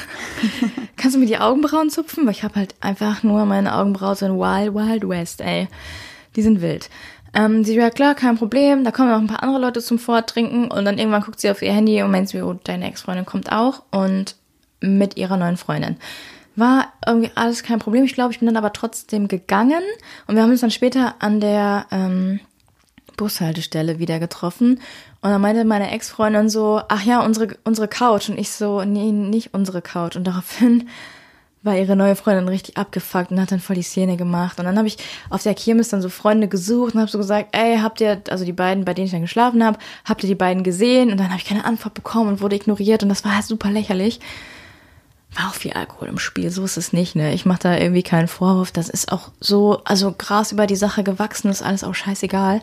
[0.97, 2.27] kannst du mir die Augenbrauen zupfen?
[2.27, 5.69] Weil ich habe halt einfach nur meine Augenbrauen so in Wild Wild West, ey.
[6.37, 6.91] Die sind wild.
[7.35, 10.71] Ähm, sie, ja klar, kein Problem, da kommen noch ein paar andere Leute zum Vortrinken
[10.71, 13.51] und dann irgendwann guckt sie auf ihr Handy und meint sie, oh, deine Ex-Freundin kommt
[13.51, 14.37] auch und
[14.81, 15.97] mit ihrer neuen Freundin.
[16.55, 18.05] War irgendwie alles kein Problem.
[18.05, 19.83] Ich glaube, ich bin dann aber trotzdem gegangen
[20.27, 22.41] und wir haben uns dann später an der ähm,
[23.17, 24.81] Bushaltestelle wieder getroffen.
[25.21, 28.29] Und dann meinte meine Ex-Freundin so, ach ja, unsere, unsere Couch.
[28.29, 30.17] Und ich so, nee, nicht unsere Couch.
[30.17, 30.89] Und daraufhin
[31.63, 34.59] war ihre neue Freundin richtig abgefuckt und hat dann voll die Szene gemacht.
[34.59, 34.97] Und dann habe ich
[35.31, 38.45] auf der Kirmes dann so Freunde gesucht und habe so gesagt, ey, habt ihr, also
[38.45, 41.13] die beiden, bei denen ich dann geschlafen habe, habt ihr die beiden gesehen?
[41.13, 43.71] Und dann habe ich keine Antwort bekommen und wurde ignoriert und das war halt super
[43.71, 44.19] lächerlich.
[45.35, 47.33] War auch viel Alkohol im Spiel, so ist es nicht, ne?
[47.33, 48.71] Ich mache da irgendwie keinen Vorwurf.
[48.71, 52.61] Das ist auch so, also Gras über die Sache gewachsen, ist alles auch scheißegal.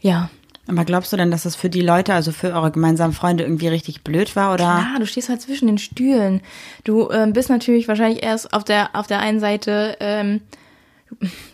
[0.00, 0.28] Ja,
[0.68, 3.68] Aber glaubst du denn, dass das für die Leute, also für eure gemeinsamen Freunde irgendwie
[3.68, 4.64] richtig blöd war oder?
[4.64, 6.40] Ja, du stehst halt zwischen den Stühlen.
[6.84, 9.96] Du ähm, bist natürlich wahrscheinlich erst auf der auf der einen Seite.
[10.00, 10.40] Ähm,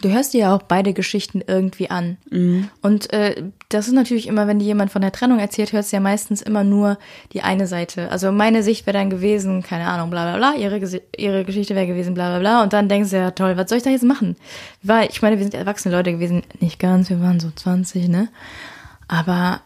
[0.01, 2.17] du hörst dir ja auch beide Geschichten irgendwie an.
[2.81, 5.97] Und äh, das ist natürlich immer, wenn dir jemand von der Trennung erzählt, hörst du
[5.97, 6.99] ja meistens immer nur
[7.33, 8.11] die eine Seite.
[8.11, 10.81] Also meine Sicht wäre dann gewesen, keine Ahnung, bla bla bla, ihre,
[11.17, 12.63] ihre Geschichte wäre gewesen, bla bla bla.
[12.63, 14.37] Und dann denkst du ja, toll, was soll ich da jetzt machen?
[14.83, 18.29] Weil, ich meine, wir sind erwachsene Leute gewesen, nicht ganz, wir waren so 20, ne?
[19.09, 19.61] Aber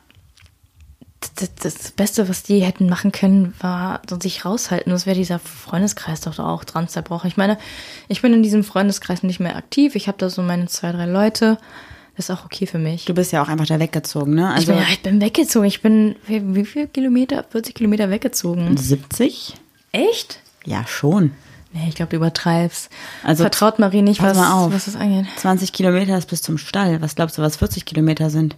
[1.34, 4.92] das, das Beste, was die hätten machen können, war sich raushalten.
[4.92, 7.28] Das wäre dieser Freundeskreis doch auch dran zerbrochen.
[7.28, 7.58] Ich meine,
[8.08, 9.94] ich bin in diesem Freundeskreis nicht mehr aktiv.
[9.94, 11.58] Ich habe da so meine zwei, drei Leute.
[12.16, 13.04] Das ist auch okay für mich.
[13.04, 14.48] Du bist ja auch einfach da weggezogen, ne?
[14.50, 15.66] ich, Also bin, ja, ich bin weggezogen.
[15.66, 17.44] Ich bin, wie, wie viel Kilometer?
[17.50, 18.76] 40 Kilometer weggezogen.
[18.76, 19.54] 70?
[19.92, 20.40] Echt?
[20.64, 21.32] Ja, schon.
[21.72, 22.88] Nee, ich glaube, du übertreibst.
[23.22, 24.72] Also, Vertraut Marie nicht, pass was, mal auf.
[24.72, 25.26] was das angeht.
[25.36, 27.02] 20 Kilometer ist bis zum Stall.
[27.02, 28.56] Was glaubst du, was 40 Kilometer sind?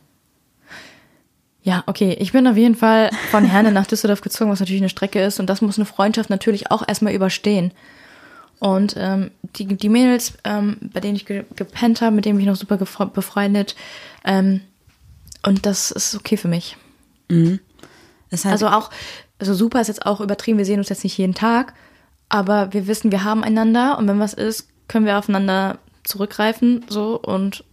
[1.63, 2.17] Ja, okay.
[2.21, 5.41] Ich bin auf jeden Fall von Herne nach Düsseldorf gezogen, was natürlich eine Strecke ist.
[5.41, 7.73] Und das muss eine Freundschaft natürlich auch erstmal überstehen.
[8.61, 12.47] Und ähm, die, die Mädels, ähm, bei denen ich ge gepennt habe, mit denen bin
[12.47, 13.77] ich noch super befreundet.
[14.25, 14.63] Ähm,
[15.47, 16.77] und das ist okay für mich.
[18.45, 18.91] Halt, Also auch,
[19.39, 21.75] also super ist jetzt auch übertrieben, wir sehen uns jetzt nicht jeden Tag,
[22.29, 27.19] aber wir wissen, wir haben einander und wenn was ist, können wir aufeinander zurückgreifen, so
[27.19, 27.65] und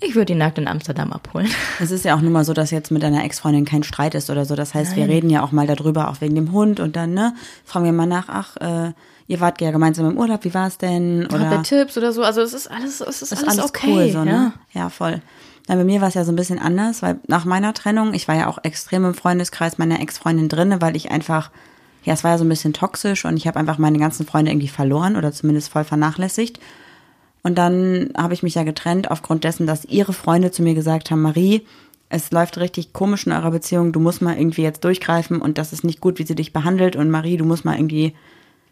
[0.00, 1.48] ich würde ihn nackt in Amsterdam abholen.
[1.80, 4.28] es ist ja auch nur mal so, dass jetzt mit deiner Ex-Freundin kein Streit ist
[4.30, 4.54] oder so.
[4.54, 7.34] Das heißt, wir reden ja auch mal darüber, auch wegen dem Hund und dann, ne,
[7.64, 8.92] fragen wir mal nach, ach, äh,
[9.26, 11.26] ihr wart ja gemeinsam im Urlaub, wie war es denn?
[11.30, 12.22] Habt ihr Oder Tipps oder so?
[12.22, 13.86] Also es ist alles, es ist, ist alles, alles okay.
[13.90, 14.24] cool so, ja.
[14.24, 14.52] ne?
[14.72, 15.22] Ja, voll.
[15.66, 18.28] Dann bei mir war es ja so ein bisschen anders, weil nach meiner Trennung, ich
[18.28, 21.50] war ja auch extrem im Freundeskreis meiner Ex-Freundin drinne, weil ich einfach,
[22.04, 24.52] ja, es war ja so ein bisschen toxisch und ich habe einfach meine ganzen Freunde
[24.52, 26.60] irgendwie verloren oder zumindest voll vernachlässigt.
[27.46, 31.12] Und dann habe ich mich ja getrennt aufgrund dessen, dass ihre Freunde zu mir gesagt
[31.12, 31.64] haben, Marie,
[32.08, 35.72] es läuft richtig komisch in eurer Beziehung, du musst mal irgendwie jetzt durchgreifen und das
[35.72, 38.16] ist nicht gut, wie sie dich behandelt und Marie, du musst mal irgendwie,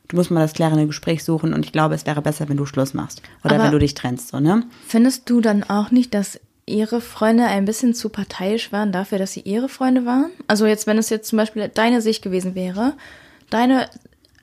[0.08, 2.66] du musst mal das klärende Gespräch suchen und ich glaube, es wäre besser, wenn du
[2.66, 4.64] Schluss machst oder Aber- wenn du dich trennst, so, ne?
[4.88, 9.34] Findest du dann auch nicht, dass ihre Freunde ein bisschen zu parteiisch waren dafür, dass
[9.34, 10.32] sie ihre Freunde waren?
[10.48, 12.94] Also jetzt, wenn es jetzt zum Beispiel deine Sicht gewesen wäre,
[13.50, 13.88] deine,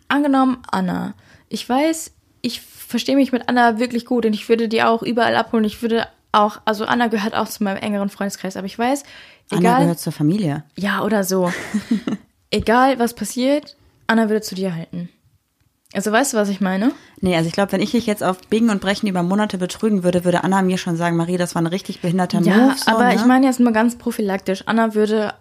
[0.07, 1.15] angenommen Anna,
[1.49, 2.11] ich weiß,
[2.41, 5.63] ich verstehe mich mit Anna wirklich gut und ich würde die auch überall abholen.
[5.63, 9.03] Ich würde auch, also Anna gehört auch zu meinem engeren Freundeskreis, aber ich weiß,
[9.49, 10.63] Anna egal, gehört zur Familie.
[10.77, 11.51] ja oder so,
[12.51, 13.75] egal was passiert,
[14.07, 15.09] Anna würde zu dir halten.
[15.93, 16.93] Also weißt du, was ich meine?
[17.19, 20.03] Nee, also ich glaube, wenn ich dich jetzt auf Biegen und Brechen über Monate betrügen
[20.03, 22.75] würde, würde Anna mir schon sagen, Marie, das war ein richtig behinderter Ja, Move.
[22.77, 23.15] So, aber ne?
[23.15, 24.63] ich meine jetzt nur ganz prophylaktisch.
[24.67, 25.33] Anna würde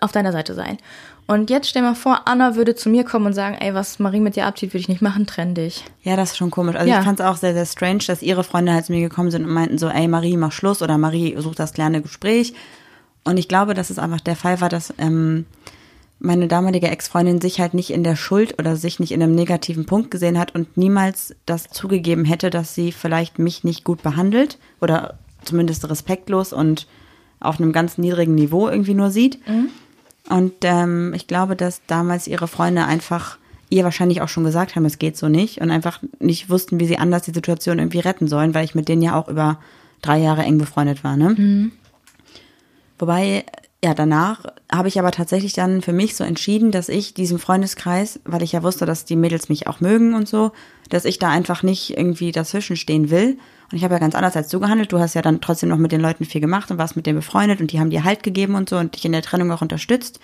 [0.00, 0.78] auf deiner Seite sein.
[1.26, 4.20] Und jetzt stell mal vor, Anna würde zu mir kommen und sagen, ey, was Marie
[4.20, 5.84] mit dir abzieht, würde ich nicht machen, trenn dich.
[6.02, 6.76] Ja, das ist schon komisch.
[6.76, 6.98] Also Ja.
[6.98, 9.44] ich fand es auch sehr, sehr strange, dass ihre Freunde halt zu mir gekommen sind
[9.44, 12.54] und meinten so, ey, Marie, mach Schluss oder Marie, such das klärende Gespräch.
[13.24, 15.46] Und ich glaube, dass es einfach der Fall war, dass ähm,
[16.18, 19.86] meine damalige Ex-Freundin sich halt nicht in der Schuld oder sich nicht in einem negativen
[19.86, 24.58] Punkt gesehen hat und niemals das zugegeben hätte, dass sie vielleicht mich nicht gut behandelt
[24.80, 26.86] oder zumindest respektlos und
[27.40, 29.38] auf einem ganz niedrigen Niveau irgendwie nur sieht.
[30.28, 33.38] Und ähm, ich glaube, dass damals ihre Freunde einfach
[33.70, 36.86] ihr wahrscheinlich auch schon gesagt haben, es geht so nicht und einfach nicht wussten, wie
[36.86, 39.58] sie anders die Situation irgendwie retten sollen, weil ich mit denen ja auch über
[40.02, 41.16] drei Jahre eng befreundet war.
[41.16, 41.70] Ne?
[42.98, 43.44] Wobei,
[43.82, 48.20] ja, danach habe ich aber tatsächlich dann für mich so entschieden, dass ich diesem Freundeskreis,
[48.24, 50.52] weil ich ja wusste, dass die Mädels mich auch mögen und so,
[50.90, 53.38] dass ich da einfach nicht irgendwie dazwischen stehen will.
[53.72, 54.92] Und ich habe ja ganz anders als du gehandelt.
[54.92, 57.18] Du hast ja dann trotzdem noch mit den Leuten viel gemacht und warst mit denen
[57.18, 59.62] befreundet und die haben dir Halt gegeben und so und dich in der Trennung auch
[59.62, 60.20] unterstützt.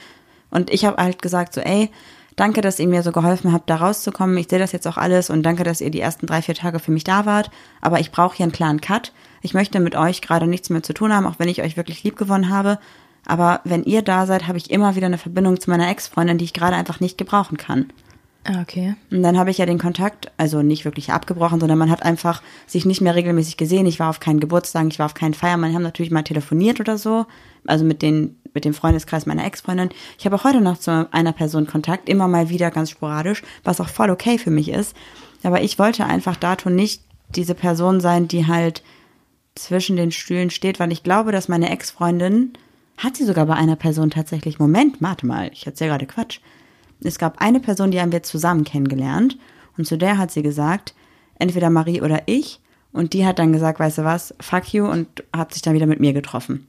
[0.50, 1.90] Und ich habe halt gesagt so, ey,
[2.36, 4.36] danke, dass ihr mir so geholfen habt, da rauszukommen.
[4.36, 6.78] Ich sehe das jetzt auch alles und danke, dass ihr die ersten drei, vier Tage
[6.78, 7.50] für mich da wart.
[7.80, 9.12] Aber ich brauche hier einen klaren Cut.
[9.40, 12.04] Ich möchte mit euch gerade nichts mehr zu tun haben, auch wenn ich euch wirklich
[12.04, 12.78] lieb gewonnen habe.
[13.26, 16.44] Aber wenn ihr da seid, habe ich immer wieder eine Verbindung zu meiner Ex-Freundin, die
[16.44, 17.86] ich gerade einfach nicht gebrauchen kann.
[18.44, 18.94] Ah, okay.
[19.10, 22.42] Und dann habe ich ja den Kontakt, also nicht wirklich abgebrochen, sondern man hat einfach
[22.66, 23.84] sich nicht mehr regelmäßig gesehen.
[23.84, 25.60] Ich war auf keinen Geburtstag, ich war auf keinen Feiern.
[25.60, 27.26] Wir haben natürlich mal telefoniert oder so,
[27.66, 29.90] also mit den mit dem Freundeskreis meiner Ex-Freundin.
[30.18, 33.80] Ich habe auch heute noch zu einer Person Kontakt, immer mal wieder ganz sporadisch, was
[33.80, 34.96] auch voll okay für mich ist.
[35.42, 37.02] Aber ich wollte einfach dato nicht
[37.36, 38.82] diese Person sein, die halt
[39.54, 42.52] zwischen den Stühlen steht, weil ich glaube, dass meine Ex-Freundin
[42.96, 44.58] hat sie sogar bei einer Person tatsächlich.
[44.58, 46.40] Moment, warte mal, ich erzähle gerade Quatsch.
[47.02, 49.36] Es gab eine Person, die haben wir zusammen kennengelernt
[49.76, 50.94] und zu der hat sie gesagt,
[51.38, 52.60] entweder Marie oder ich
[52.92, 55.06] und die hat dann gesagt, weißt du was, fuck you und
[55.36, 56.66] hat sich dann wieder mit mir getroffen.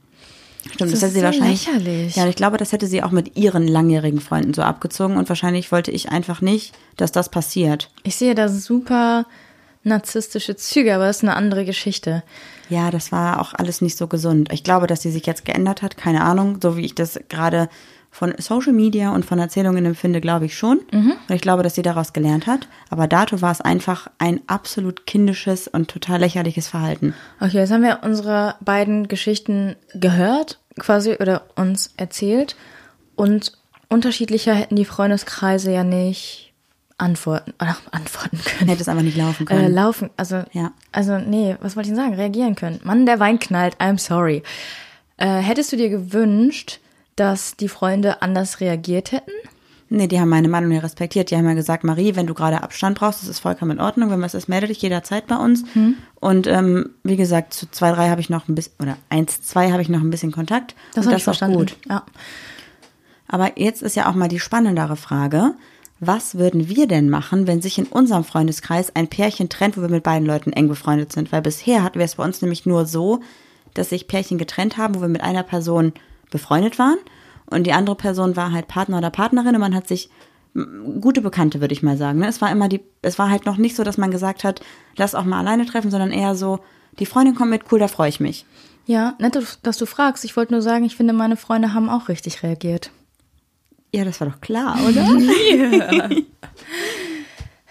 [0.62, 1.66] Stimmt, Das das, hätte ist sie so wahrscheinlich.
[1.66, 2.16] lächerlich.
[2.16, 5.72] Ja, ich glaube, das hätte sie auch mit ihren langjährigen Freunden so abgezogen und wahrscheinlich
[5.72, 7.90] wollte ich einfach nicht, dass das passiert.
[8.02, 9.24] Ich sehe da super
[9.82, 12.22] narzisstische Züge, aber das ist eine andere Geschichte.
[12.68, 14.52] Ja, das war auch alles nicht so gesund.
[14.52, 17.68] Ich glaube, dass sie sich jetzt geändert hat, keine Ahnung, so wie ich das gerade
[18.12, 20.78] von Social Media und von Erzählungen empfinde, glaube ich schon.
[20.90, 22.66] Und ich glaube, dass sie daraus gelernt hat.
[22.90, 27.14] Aber dato war es einfach ein absolut kindisches und total lächerliches Verhalten.
[27.40, 32.56] Okay, jetzt haben wir unsere beiden Geschichten gehört, quasi, oder uns erzählt.
[33.14, 33.52] Und
[33.88, 36.52] unterschiedlicher hätten die Freundeskreise ja nicht
[36.98, 38.68] antworten, ach, antworten können.
[38.68, 39.74] Hätte es einfach nicht laufen Äh, können.
[39.74, 40.72] laufen, also, Ja.
[40.92, 42.14] also, nee, was wollte ich denn sagen?
[42.16, 42.80] Reagieren können.
[42.82, 44.42] Mann, der Wein knallt, I'm sorry.
[45.16, 46.80] Äh, hättest du dir gewünscht,
[47.20, 49.30] dass die Freunde anders reagiert hätten?
[49.90, 51.30] Nee, die haben meine Meinung ja respektiert.
[51.30, 54.10] Die haben ja gesagt, Marie, wenn du gerade Abstand brauchst, das ist vollkommen in Ordnung.
[54.10, 55.64] Wenn was ist, melde dich jederzeit bei uns.
[56.20, 59.70] Und ähm, wie gesagt, zu zwei, drei habe ich noch ein bisschen, oder eins, zwei
[59.72, 60.74] habe ich noch ein bisschen Kontakt.
[60.94, 61.58] Das und das ich verstanden.
[61.58, 61.76] gut.
[61.88, 62.04] Ja.
[63.26, 65.54] Aber jetzt ist ja auch mal die spannendere Frage.
[65.98, 69.90] Was würden wir denn machen, wenn sich in unserem Freundeskreis ein Pärchen trennt, wo wir
[69.90, 71.32] mit beiden Leuten eng befreundet sind?
[71.32, 73.20] Weil bisher hatten wir es bei uns nämlich nur so,
[73.74, 75.92] dass sich Pärchen getrennt haben, wo wir mit einer Person
[76.30, 76.98] befreundet waren
[77.46, 80.10] und die andere Person war halt Partner oder Partnerin und man hat sich
[81.00, 82.18] gute Bekannte, würde ich mal sagen.
[82.18, 82.28] ne?
[82.28, 84.60] Es war immer die, es war halt noch nicht so, dass man gesagt hat,
[84.96, 86.60] lass auch mal alleine treffen, sondern eher so,
[86.98, 88.44] die Freundin kommt mit, cool, da freue ich mich.
[88.86, 90.24] Ja, nett, dass du fragst.
[90.24, 92.90] Ich wollte nur sagen, ich finde, meine Freunde haben auch richtig reagiert.
[93.94, 95.06] Ja, das war doch klar, oder?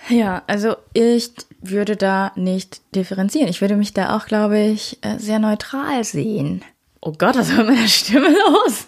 [0.09, 3.47] Ja, also ich würde da nicht differenzieren.
[3.47, 6.63] Ich würde mich da auch, glaube ich, äh, sehr neutral sehen.
[7.01, 8.87] Oh Gott, was war mit meiner Stimme los?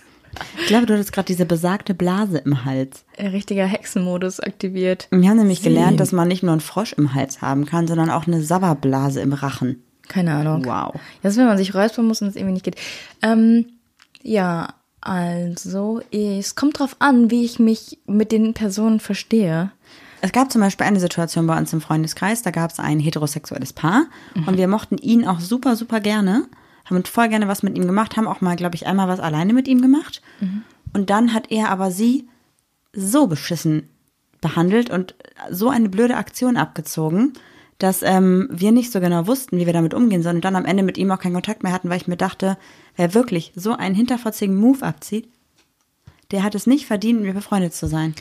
[0.60, 3.04] Ich glaube, du hattest gerade diese besagte Blase im Hals.
[3.18, 5.08] Ein richtiger Hexenmodus aktiviert.
[5.12, 5.74] Wir haben nämlich Sehen.
[5.74, 9.22] gelernt, dass man nicht nur einen Frosch im Hals haben kann, sondern auch eine Sabberblase
[9.22, 9.84] im Rachen.
[10.08, 10.66] Keine Ahnung.
[10.66, 11.00] Wow.
[11.22, 12.76] Das ist, wenn man sich räuspern muss und es irgendwie nicht geht.
[13.22, 13.66] Ähm,
[14.24, 19.72] ja, also, es kommt drauf an, wie ich mich mit den Personen verstehe.
[20.22, 23.74] Es gab zum Beispiel eine Situation bei uns im Freundeskreis, da gab es ein heterosexuelles
[23.74, 24.04] Paar
[24.46, 26.46] und wir mochten ihn auch super, super gerne,
[26.92, 29.54] haben voll gerne was mit ihm gemacht, haben auch mal, glaube ich, einmal was alleine
[29.54, 30.22] mit ihm gemacht.
[30.94, 32.28] Und dann hat er aber sie
[32.94, 33.88] so beschissen
[34.42, 35.16] behandelt und
[35.50, 37.34] so eine blöde Aktion abgezogen,
[37.78, 40.66] dass ähm, wir nicht so genau wussten, wie wir damit umgehen sollen und dann am
[40.66, 42.58] Ende mit ihm auch keinen Kontakt mehr hatten, weil ich mir dachte,
[42.96, 45.28] wer wirklich so einen hinterfotzigen Move abzieht,
[46.32, 48.14] der hat es nicht verdient, mit mir befreundet zu sein.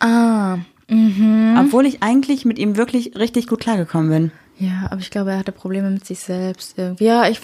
[0.00, 0.58] Ah,
[0.90, 4.32] Obwohl ich eigentlich mit ihm wirklich richtig gut klargekommen bin.
[4.58, 7.04] ja, aber ich glaube, er hatte Probleme mit sich selbst irgendwie.
[7.04, 7.40] Ja, ich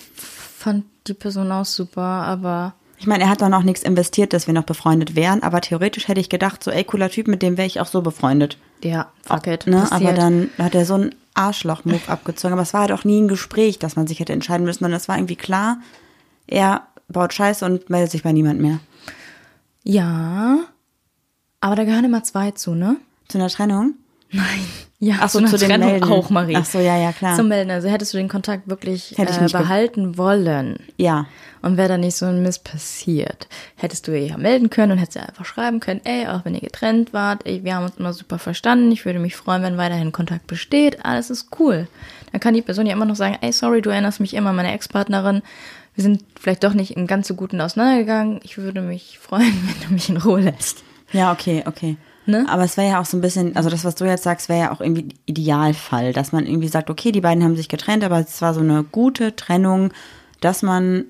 [0.65, 4.47] fand die Person auch super, aber Ich meine, er hat doch noch nichts investiert, dass
[4.47, 7.57] wir noch befreundet wären, aber theoretisch hätte ich gedacht, so, ey, cooler Typ, mit dem
[7.57, 8.57] wäre ich auch so befreundet.
[8.83, 9.67] ja, fuck it.
[9.67, 9.77] Ne?
[9.77, 9.93] passiert.
[9.93, 12.53] Aber dann hat er so einen Arschloch-Move abgezogen.
[12.53, 14.97] Aber es war halt auch nie ein Gespräch, dass man sich hätte entscheiden müssen, sondern
[14.97, 15.79] es war irgendwie klar,
[16.47, 18.81] er baut Scheiße und meldet sich bei niemand mehr.
[19.83, 20.59] Ja,
[21.61, 22.97] aber da gehören immer zwei zu, ne?
[23.29, 23.95] Zu einer Trennung?
[24.31, 24.65] Nein.
[25.05, 26.11] Ja, Ach so, zu dem Trennung Melden.
[26.11, 26.57] auch, Marie.
[26.57, 27.37] Ach so, ja, ja, klar.
[27.37, 27.71] Zum Melden.
[27.71, 30.79] Also hättest du den Kontakt wirklich äh, behalten wollen.
[30.97, 31.27] Ja.
[31.61, 34.99] Und wäre da nicht so ein Mist passiert, hättest du ihr ja melden können und
[34.99, 37.97] hättest ihr einfach schreiben können, ey, auch wenn ihr getrennt wart, ey, wir haben uns
[37.97, 41.87] immer super verstanden, ich würde mich freuen, wenn weiterhin Kontakt besteht, alles ist cool.
[42.33, 44.57] Dann kann die Person ja immer noch sagen, ey, sorry, du erinnerst mich immer an
[44.57, 45.43] meine Ex-Partnerin,
[45.95, 49.89] wir sind vielleicht doch nicht im ganz so guten auseinandergegangen, ich würde mich freuen, wenn
[49.89, 50.83] du mich in Ruhe lässt.
[51.13, 51.97] Ja, okay, okay.
[52.27, 52.47] Ne?
[52.49, 54.61] Aber es wäre ja auch so ein bisschen, also das, was du jetzt sagst, wäre
[54.61, 58.21] ja auch irgendwie Idealfall, dass man irgendwie sagt, okay, die beiden haben sich getrennt, aber
[58.21, 59.93] es war so eine gute Trennung,
[60.41, 61.05] dass man,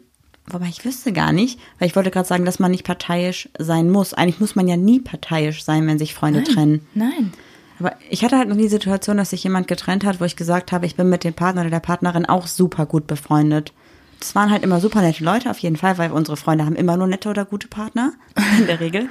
[0.46, 3.90] wobei ich wüsste gar nicht, weil ich wollte gerade sagen, dass man nicht parteiisch sein
[3.90, 4.14] muss.
[4.14, 6.87] Eigentlich muss man ja nie parteiisch sein, wenn sich Freunde trennen.
[6.94, 7.33] Nein.
[7.79, 10.72] Aber ich hatte halt noch die Situation, dass sich jemand getrennt hat, wo ich gesagt
[10.72, 13.72] habe, ich bin mit dem Partner oder der Partnerin auch super gut befreundet.
[14.20, 16.96] Das waren halt immer super nette Leute auf jeden Fall, weil unsere Freunde haben immer
[16.96, 18.12] nur nette oder gute Partner,
[18.59, 19.09] in der Regel.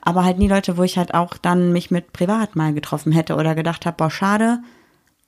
[0.00, 3.36] Aber halt nie Leute, wo ich halt auch dann mich mit privat mal getroffen hätte
[3.36, 4.60] oder gedacht habe, boah, schade,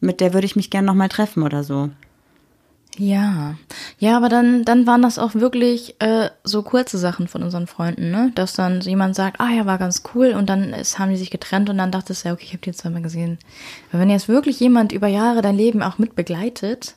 [0.00, 1.90] mit der würde ich mich gerne nochmal treffen oder so.
[2.96, 3.54] Ja,
[3.98, 8.10] ja, aber dann, dann waren das auch wirklich äh, so kurze Sachen von unseren Freunden,
[8.10, 8.32] ne?
[8.34, 11.30] Dass dann jemand sagt, ah ja, war ganz cool und dann ist, haben die sich
[11.30, 13.38] getrennt und dann dachtest du, ja, okay, ich habe die jetzt zweimal gesehen.
[13.90, 16.96] Aber wenn jetzt wirklich jemand über Jahre dein Leben auch mit begleitet,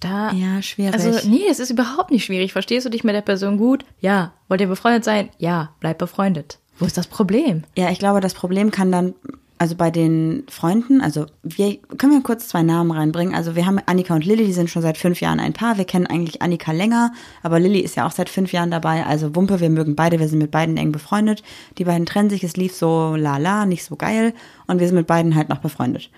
[0.00, 0.32] da.
[0.32, 0.94] Ja, schwierig.
[0.94, 2.52] Also, nee, es ist überhaupt nicht schwierig.
[2.52, 3.84] Verstehst du dich mit der Person gut?
[4.00, 4.32] Ja.
[4.48, 5.28] Wollt ihr befreundet sein?
[5.38, 5.70] Ja.
[5.80, 6.58] Bleib befreundet.
[6.78, 7.64] Wo ist das Problem?
[7.76, 9.14] Ja, ich glaube, das Problem kann dann,
[9.58, 13.34] also bei den Freunden, also wir, können wir kurz zwei Namen reinbringen.
[13.34, 15.76] Also wir haben Annika und Lilly, die sind schon seit fünf Jahren ein Paar.
[15.76, 19.04] Wir kennen eigentlich Annika länger, aber Lilly ist ja auch seit fünf Jahren dabei.
[19.04, 21.42] Also Wumpe, wir mögen beide, wir sind mit beiden eng befreundet.
[21.76, 24.32] Die beiden trennen sich, es lief so lala, nicht so geil
[24.66, 26.10] und wir sind mit beiden halt noch befreundet.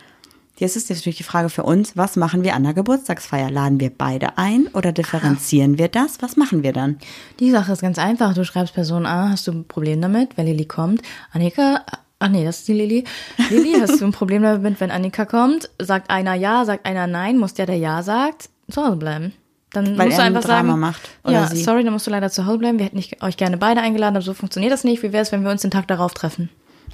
[0.62, 3.50] Jetzt ist natürlich die Frage für uns, was machen wir an der Geburtstagsfeier?
[3.50, 6.22] Laden wir beide ein oder differenzieren wir das?
[6.22, 6.98] Was machen wir dann?
[7.40, 8.32] Die Sache ist ganz einfach.
[8.32, 11.02] Du schreibst Person A, hast du ein Problem damit, weil Lilly kommt.
[11.32, 11.84] Annika
[12.20, 13.02] Ach nee, das ist die Lilly.
[13.50, 17.38] Lilly, hast du ein Problem damit, wenn Annika kommt, sagt einer ja, sagt einer nein,
[17.38, 19.32] muss der, der ja sagt, zu Hause bleiben.
[19.72, 21.64] Dann Weil musst er du ein einfach Drama sagen, macht, ja, sie.
[21.64, 22.78] sorry, dann musst du leider zu Hause bleiben.
[22.78, 25.02] Wir hätten nicht, euch gerne beide eingeladen, aber so funktioniert das nicht.
[25.02, 26.50] Wie wäre es, wenn wir uns den Tag darauf treffen?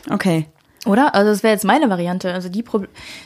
[0.08, 0.46] Okay.
[0.88, 1.14] Oder?
[1.14, 2.32] Also das wäre jetzt meine Variante.
[2.32, 2.82] Also die, Pro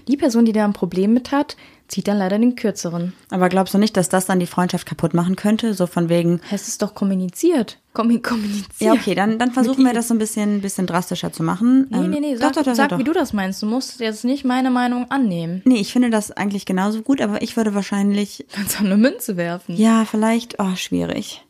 [0.08, 1.56] die Person, die da ein Problem mit hat,
[1.88, 3.12] zieht dann leider den kürzeren.
[3.30, 5.74] Aber glaubst du nicht, dass das dann die Freundschaft kaputt machen könnte?
[5.74, 7.78] So von wegen, Es ist doch kommuniziert.
[7.92, 8.66] Kommuniziert.
[8.80, 11.88] ja, okay, dann, dann versuchen wir das so ein bisschen, bisschen drastischer zu machen.
[11.90, 12.98] Nee, Ähm, nee, nee, doch, sag, doch, doch, sag doch.
[12.98, 13.60] wie du das meinst.
[13.62, 15.60] Du musst jetzt nicht meine Meinung annehmen.
[15.66, 19.36] Nee, ich finde das eigentlich genauso gut, aber ich würde wahrscheinlich, Kannst auch eine Münze
[19.36, 19.76] werfen.
[19.76, 21.44] ja, vielleicht, oh, schwierig.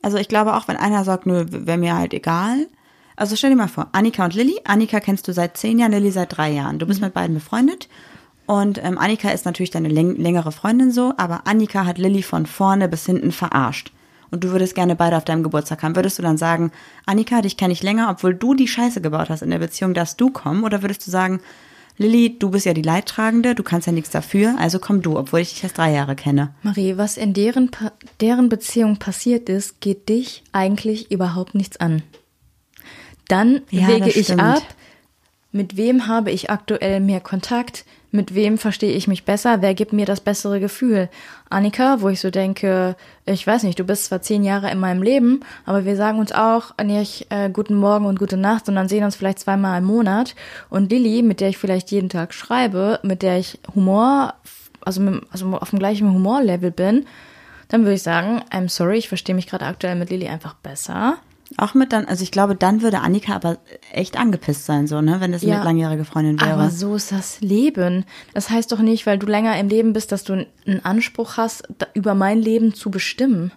[0.00, 2.66] Also ich glaube auch, wenn einer sagt, nö, wäre mir halt egal.
[3.16, 4.60] Also stell dir mal vor, Annika und Lilly.
[4.64, 6.78] Annika kennst du seit zehn Jahren, Lilly seit drei Jahren.
[6.78, 7.88] Du bist mit beiden befreundet.
[8.46, 12.46] Und ähm, Annika ist natürlich deine läng längere Freundin so, aber Annika hat Lilly von
[12.46, 13.92] vorne bis hinten verarscht.
[14.30, 15.94] Und du würdest gerne beide auf deinem Geburtstag haben.
[15.94, 16.72] Würdest du dann sagen,
[17.06, 20.20] Annika, dich kenne ich länger, obwohl du die Scheiße gebaut hast in der Beziehung, darfst
[20.20, 20.64] du kommen?
[20.64, 21.40] Oder würdest du sagen,
[21.98, 25.40] Lilly, du bist ja die Leidtragende, du kannst ja nichts dafür, also komm du, obwohl
[25.40, 26.54] ich dich erst drei Jahre kenne.
[26.62, 32.02] Marie, was in deren, Pa- deren Beziehung passiert ist, geht dich eigentlich überhaupt nichts an.
[33.28, 34.42] Dann Ja, wege ich stimmt.
[34.42, 34.62] ab,
[35.52, 39.94] mit wem habe ich aktuell mehr Kontakt, mit wem verstehe ich mich besser, wer gibt
[39.94, 41.08] mir das bessere Gefühl.
[41.48, 45.02] Annika, wo ich so denke, ich weiß nicht, du bist zwar zehn Jahre in meinem
[45.02, 49.04] Leben, aber wir sagen uns auch nicht äh, guten Morgen und gute Nacht, sondern sehen
[49.04, 50.34] uns vielleicht zweimal im Monat.
[50.68, 54.34] Und Lilly, mit der ich vielleicht jeden Tag schreibe, mit der ich Humor,
[54.82, 57.06] also, mit, also auf dem gleichen Humorlevel bin,
[57.68, 61.16] dann würde ich sagen, I'm sorry, ich verstehe mich gerade aktuell mit Lilly einfach besser.
[61.58, 63.58] Auch mit dann, also ich glaube, dann würde Annika aber
[63.92, 65.56] echt angepisst sein, so, ne, wenn das Ja.
[65.56, 66.52] eine langjährige Freundin wäre.
[66.52, 68.04] Aber so ist das Leben.
[68.34, 70.32] Das heißt doch nicht, weil du länger im Leben bist, dass du
[70.66, 73.52] einen Anspruch hast, über mein Leben zu bestimmen.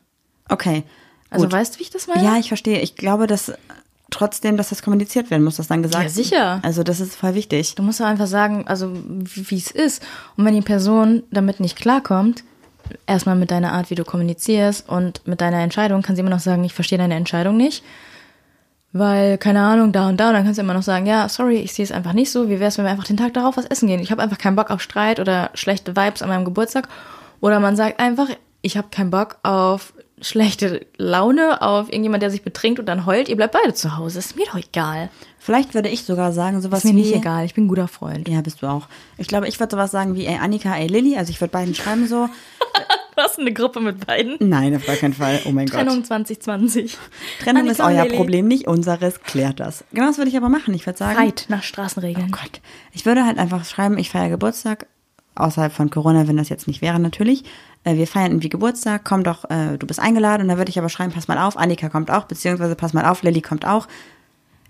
[0.49, 0.83] okay.
[1.31, 1.53] Also gut.
[1.53, 2.23] weißt du, wie ich das meine?
[2.23, 2.79] Ja, ich verstehe.
[2.81, 3.51] Ich glaube, dass
[4.09, 6.03] trotzdem, dass das kommuniziert werden muss, das dann gesagt.
[6.03, 6.59] Ja, sicher.
[6.63, 7.75] Also das ist voll wichtig.
[7.75, 10.01] Du musst doch einfach sagen, also wie es ist.
[10.37, 12.43] Und wenn die Person damit nicht klarkommt,
[13.07, 16.39] erstmal mit deiner Art, wie du kommunizierst und mit deiner Entscheidung, kann sie immer noch
[16.39, 17.83] sagen, ich verstehe deine Entscheidung nicht.
[18.93, 21.57] Weil, keine Ahnung, da und da, und dann kannst du immer noch sagen, ja, sorry,
[21.57, 22.47] ich sehe es einfach nicht so.
[22.47, 23.99] Wie wäre es, wenn wir einfach den Tag darauf was essen gehen?
[23.99, 26.87] Ich habe einfach keinen Bock auf Streit oder schlechte Vibes an meinem Geburtstag.
[27.41, 28.29] Oder man sagt einfach,
[28.61, 33.27] ich habe keinen Bock auf schlechte Laune, auf irgendjemand, der sich betrinkt und dann heult.
[33.27, 34.19] Ihr bleibt beide zu Hause.
[34.19, 35.09] Ist mir doch egal.
[35.39, 37.01] Vielleicht würde ich sogar sagen, sowas Ist mir wie.
[37.03, 37.45] nicht egal.
[37.45, 38.27] Ich bin ein guter Freund.
[38.29, 38.87] Ja, bist du auch.
[39.17, 41.17] Ich glaube, ich würde sowas sagen wie, ey, Annika, ey, Lilly.
[41.17, 42.29] Also ich würde beiden schreiben so.
[43.15, 44.35] Was, eine Gruppe mit beiden?
[44.39, 45.39] Nein, auf gar keinen Fall.
[45.45, 46.07] Oh mein Trennung Gott.
[46.07, 46.97] 2020.
[47.41, 48.17] Trennung ist Annika und euer.
[48.17, 49.21] Problem, nicht unseres.
[49.21, 49.85] Klärt das.
[49.93, 50.73] Genau das würde ich aber machen.
[50.73, 51.15] Ich würde sagen.
[51.15, 52.27] Fight nach Straßenregeln.
[52.27, 52.61] Oh Gott.
[52.91, 54.87] Ich würde halt einfach schreiben, ich feiere Geburtstag,
[55.35, 57.45] außerhalb von Corona, wenn das jetzt nicht wäre natürlich.
[57.85, 60.43] Äh, wir feiern irgendwie Geburtstag, komm doch, äh, du bist eingeladen.
[60.43, 63.05] Und dann würde ich aber schreiben, pass mal auf, Annika kommt auch, beziehungsweise pass mal
[63.05, 63.87] auf, Lilly kommt auch.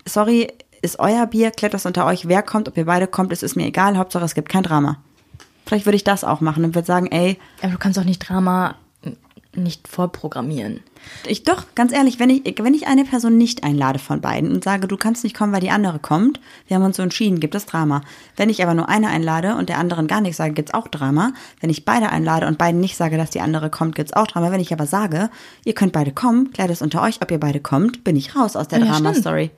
[0.04, 3.42] Sorry, ist euer Bier, klärt das unter euch, wer kommt, ob ihr beide kommt, es
[3.42, 4.98] ist mir egal, Hauptsache es gibt kein Drama.
[5.66, 8.20] Vielleicht würde ich das auch machen und würde sagen, ey, Aber du kannst auch nicht
[8.20, 8.76] Drama
[9.56, 10.80] nicht vorprogrammieren.
[11.26, 14.64] ich doch, ganz ehrlich, wenn ich, wenn ich eine Person nicht einlade von beiden und
[14.64, 17.54] sage, du kannst nicht kommen, weil die andere kommt, wir haben uns so entschieden, gibt
[17.54, 18.02] es Drama.
[18.36, 21.32] Wenn ich aber nur eine einlade und der anderen gar nichts sage, gibt's auch Drama.
[21.60, 24.50] Wenn ich beide einlade und beiden nicht sage, dass die andere kommt, gibt's auch Drama.
[24.50, 25.30] Wenn ich aber sage,
[25.64, 28.56] ihr könnt beide kommen, klärt es unter euch, ob ihr beide kommt, bin ich raus
[28.56, 29.50] aus der Ja, Drama-Story.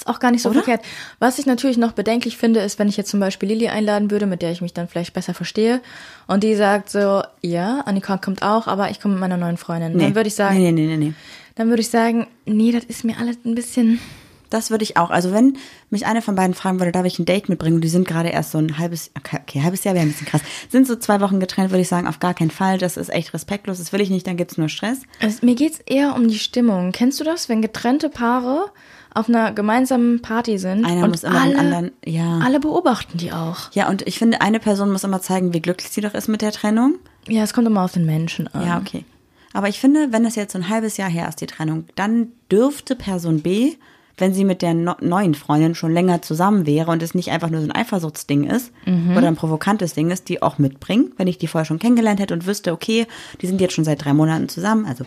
[0.00, 0.62] Ist auch gar nicht so Oder?
[0.62, 0.82] verkehrt.
[1.18, 4.24] Was ich natürlich noch bedenklich finde, ist, wenn ich jetzt zum Beispiel Lilly einladen würde,
[4.24, 5.82] mit der ich mich dann vielleicht besser verstehe,
[6.26, 9.98] und die sagt so, ja, Annika kommt auch, aber ich komme mit meiner neuen Freundin.
[9.98, 11.12] Dann würde ich sagen, Nee, nee, nee, nee, nee.
[11.54, 14.00] dann würde ich sagen, nee, das ist mir alles ein bisschen.
[14.48, 15.10] Das würde ich auch.
[15.10, 15.58] Also wenn
[15.90, 18.30] mich eine von beiden fragen würde, darf ich ein Date mitbringen und die sind gerade
[18.30, 21.20] erst so ein halbes, okay, okay halbes Jahr wäre ein bisschen krass, sind so zwei
[21.20, 22.78] Wochen getrennt, würde ich sagen, auf gar keinen Fall.
[22.78, 23.78] Das ist echt respektlos.
[23.78, 25.02] Das will ich nicht, dann gibt's nur Stress.
[25.20, 26.90] Also, mir geht's eher um die Stimmung.
[26.90, 28.70] Kennst du das, wenn getrennte Paare
[29.14, 32.38] auf einer gemeinsamen Party sind Einer und muss immer alle, den anderen, ja.
[32.44, 33.72] alle beobachten die auch.
[33.72, 36.42] Ja, und ich finde, eine Person muss immer zeigen, wie glücklich sie doch ist mit
[36.42, 36.94] der Trennung.
[37.26, 38.66] Ja, es kommt immer auf den Menschen an.
[38.66, 39.04] Ja, okay.
[39.52, 42.28] Aber ich finde, wenn das jetzt so ein halbes Jahr her ist, die Trennung, dann
[42.50, 43.72] dürfte Person B,
[44.16, 47.50] wenn sie mit der no neuen Freundin schon länger zusammen wäre und es nicht einfach
[47.50, 48.70] nur so ein Eifersuchtsding ist
[49.16, 52.34] oder ein provokantes Ding ist, die auch mitbringen, wenn ich die vorher schon kennengelernt hätte
[52.34, 53.06] und wüsste, okay,
[53.40, 55.04] die sind jetzt schon seit drei Monaten zusammen, also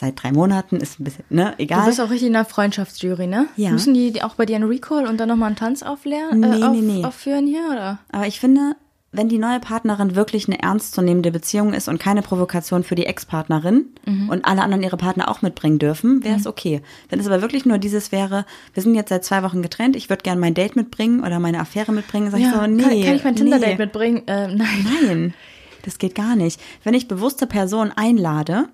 [0.00, 1.80] seit drei Monaten ist ein bisschen, ne, egal.
[1.80, 3.46] Du bist auch richtig in der Freundschaftsjury, ne?
[3.56, 3.70] Ja.
[3.70, 6.64] Müssen die auch bei dir einen Recall und dann nochmal einen Tanz auflernen, Nee, äh,
[6.64, 7.04] auf, nee, nee.
[7.04, 7.98] aufführen hier, oder?
[8.10, 8.76] Aber ich finde,
[9.12, 13.86] wenn die neue Partnerin wirklich eine ernstzunehmende Beziehung ist und keine Provokation für die Ex-Partnerin
[14.28, 16.80] und alle anderen ihre Partner auch mitbringen dürfen, wäre es okay.
[17.08, 20.10] Wenn es aber wirklich nur dieses wäre, wir sind jetzt seit zwei Wochen getrennt, ich
[20.10, 22.82] würde gerne mein Date mitbringen oder meine Affäre mitbringen, sag ich so, nee.
[22.82, 23.84] kann, kann ich mein Tinder-Date nee.
[23.84, 24.28] mitbringen?
[24.28, 24.86] Äh, nein.
[25.04, 25.34] Nein,
[25.82, 26.60] das geht gar nicht.
[26.84, 28.68] Wenn ich bewusste Personen einlade,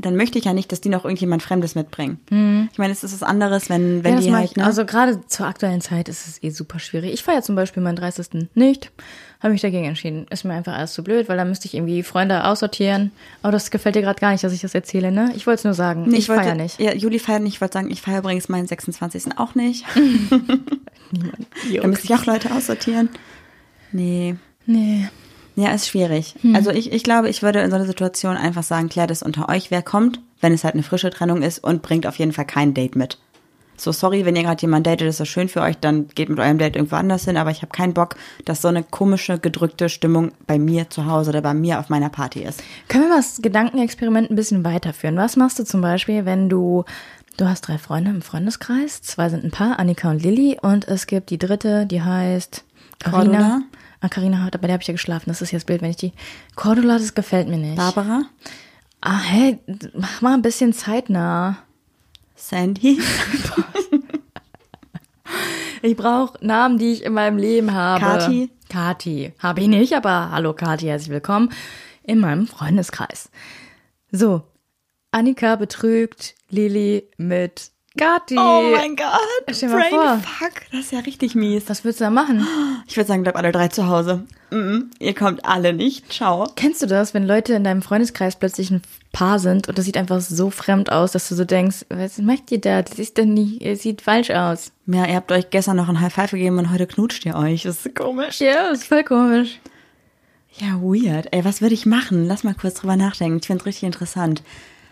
[0.00, 2.68] dann möchte ich ja nicht, dass die noch irgendjemand Fremdes mitbringen.
[2.72, 4.56] Ich meine, es ist was anderes, wenn, wenn Ja, die halt, ich.
[4.56, 4.64] ne?
[4.64, 7.12] Also gerade zur aktuellen Zeit ist es eh super schwierig.
[7.12, 8.48] Ich feiere zum Beispiel meinen 30.
[8.54, 8.90] nicht.
[9.40, 10.26] Habe mich dagegen entschieden.
[10.30, 13.12] Ist mir einfach alles zu blöd, weil dann müsste ich irgendwie Freunde aussortieren.
[13.42, 15.32] Aber das gefällt dir gerade gar nicht, dass ich das erzähle, ne?
[15.36, 16.06] Ich wollte es nur sagen.
[16.08, 16.80] Nee, ich wollte- feiere nicht.
[16.80, 17.54] Ja, Juli feiert nicht.
[17.54, 19.38] Ich wollte sagen, ich feiere übrigens meinen 26.
[19.38, 19.84] auch nicht.
[21.80, 23.08] Da müsste ich auch Leute aussortieren.
[23.92, 24.36] Nee.
[24.66, 25.08] Nee.
[25.58, 26.36] Ja, ist schwierig.
[26.42, 26.54] Hm.
[26.54, 29.48] Also ich, ich glaube, ich würde in so einer Situation einfach sagen, klärt es unter
[29.48, 32.44] euch, wer kommt, wenn es halt eine frische Trennung ist und bringt auf jeden Fall
[32.44, 33.18] kein Date mit.
[33.76, 36.38] So, sorry, wenn ihr gerade jemanden datet, ist das schön für euch, dann geht mit
[36.38, 39.88] eurem Date irgendwo anders hin, aber ich habe keinen Bock, dass so eine komische, gedrückte
[39.88, 42.62] Stimmung bei mir zu Hause oder bei mir auf meiner Party ist.
[42.86, 45.16] Können wir mal das Gedankenexperiment ein bisschen weiterführen?
[45.16, 46.84] Was machst du zum Beispiel, wenn du,
[47.36, 51.08] du hast drei Freunde im Freundeskreis, zwei sind ein Paar, Annika und Lilly, und es
[51.08, 52.62] gibt die dritte, die heißt
[53.02, 53.62] Cordula?
[54.00, 55.28] Ah, Carina hat, bei der habe ich ja geschlafen.
[55.28, 56.12] Das ist jetzt blöd, wenn ich die.
[56.54, 57.76] Cordula, das gefällt mir nicht.
[57.76, 58.22] Barbara?
[59.00, 59.58] Ah, hey,
[59.94, 61.58] mach mal ein bisschen zeitnah.
[62.36, 63.00] Sandy?
[65.82, 68.00] Ich brauche Namen, die ich in meinem Leben habe.
[68.00, 68.50] Kati?
[68.68, 69.32] Kati.
[69.38, 71.50] Habe ich nicht, aber hallo Kati, herzlich willkommen
[72.02, 73.30] in meinem Freundeskreis.
[74.10, 74.42] So,
[75.10, 78.38] Annika betrügt Lili mit Kati.
[78.38, 79.10] Oh mein Gott.
[79.50, 80.18] Stell mal vor.
[80.18, 81.64] Fuck, das ist ja richtig mies.
[81.68, 82.46] Was würdest du da machen?
[82.86, 84.24] Ich würde sagen, bleibt alle drei zu Hause.
[84.50, 84.90] Mhm.
[84.98, 86.10] Ihr kommt alle nicht.
[86.12, 86.46] Ciao.
[86.56, 88.82] Kennst du das, wenn Leute in deinem Freundeskreis plötzlich ein
[89.12, 92.50] Paar sind und das sieht einfach so fremd aus, dass du so denkst, was macht
[92.52, 92.82] ihr da?
[92.82, 94.72] Das ist denn nicht, es sieht falsch aus.
[94.86, 97.64] Ja, ihr habt euch gestern noch ein High Five gegeben und heute knutscht ihr euch.
[97.64, 98.40] Das ist komisch.
[98.40, 99.60] Ja, ist voll komisch.
[100.58, 101.28] Ja, weird.
[101.32, 102.26] Ey, was würde ich machen?
[102.26, 103.38] Lass mal kurz drüber nachdenken.
[103.40, 104.42] Ich finde es richtig interessant.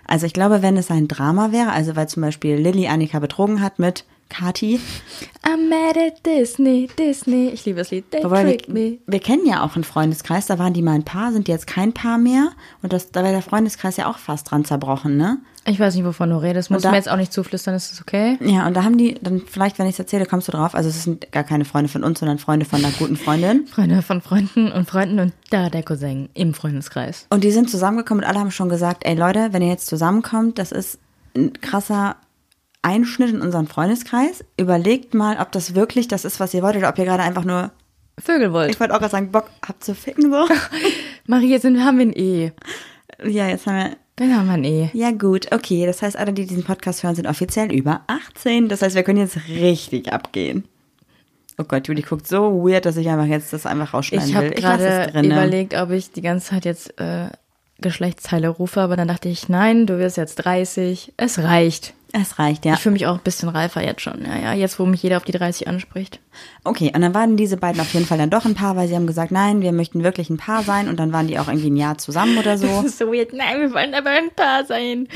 [0.07, 3.61] Also ich glaube, wenn es ein Drama wäre, also weil zum Beispiel Lilly Annika betrogen
[3.61, 4.81] hat mit Kati,
[5.45, 7.49] I'm mad at Disney, Disney.
[7.49, 8.11] Ich liebe das Lied.
[8.11, 8.99] They wobei tricked wir, me.
[9.07, 11.93] wir kennen ja auch einen Freundeskreis, da waren die mal ein Paar, sind jetzt kein
[11.93, 12.51] Paar mehr
[12.83, 15.39] und das, da wäre der Freundeskreis ja auch fast dran zerbrochen, ne?
[15.69, 16.71] Ich weiß nicht, wovon du redest.
[16.71, 18.39] Da- du mir jetzt auch nicht zuflüstern, ist das okay?
[18.41, 20.89] Ja, und da haben die, dann vielleicht, wenn ich es erzähle, kommst du drauf, also
[20.89, 23.67] es sind gar keine Freunde von uns, sondern Freunde von einer guten Freundin.
[23.73, 27.27] Freunde von Freunden und Freunden und da der Cousin im Freundeskreis.
[27.31, 30.59] Und die sind zusammengekommen und alle haben schon gesagt, ey Leute, wenn ihr jetzt zusammenkommt,
[30.59, 30.99] das ist
[31.37, 32.17] ein krasser
[32.87, 34.45] Einschnitt in unseren Freundeskreis.
[34.57, 37.45] Überlegt mal, ob das wirklich das ist, was ihr wollt, oder ob ihr gerade einfach
[37.45, 37.73] nur,
[38.19, 38.71] Vögel wollt.
[38.71, 40.47] ich wollte auch gerade sagen, Bock habt zu ficken so.
[41.27, 42.53] Marie, jetzt haben wir ein E.
[43.25, 44.91] ja, jetzt haben wir, Dann haben wir ein E.
[44.95, 45.85] ja gut, okay.
[45.85, 48.69] Das heißt, alle, die diesen Podcast hören, sind offiziell über 18.
[48.69, 50.65] Das heißt, wir können jetzt richtig abgehen.
[51.59, 54.45] Oh Gott, Juli guckt so weird, dass ich einfach jetzt das einfach rausschneiden Ich will.
[54.45, 57.31] habe Ich lasse gerade überlegt, ob ich die ganze Zeit jetzt äh,
[57.81, 61.13] Geschlechtsteile rufe, aber dann dachte ich, nein, du wirst jetzt 30.
[61.17, 61.95] Es reicht.
[62.13, 62.75] Es reicht, ja.
[62.75, 64.25] Ich fühle mich auch ein bisschen reifer jetzt schon.
[64.25, 66.21] Ja, ja, jetzt, wo mich jeder auf die 30 anspricht.
[66.65, 68.95] Okay, und dann waren diese beiden auf jeden Fall dann doch ein Paar, weil sie
[68.95, 71.71] haben gesagt, nein, wir möchten wirklich ein Paar sein und dann waren die auch irgendwie
[71.71, 72.67] ein Jahr zusammen oder so.
[72.67, 73.33] Das ist so weird.
[73.33, 75.09] Nein, wir wollen aber ein Paar sein.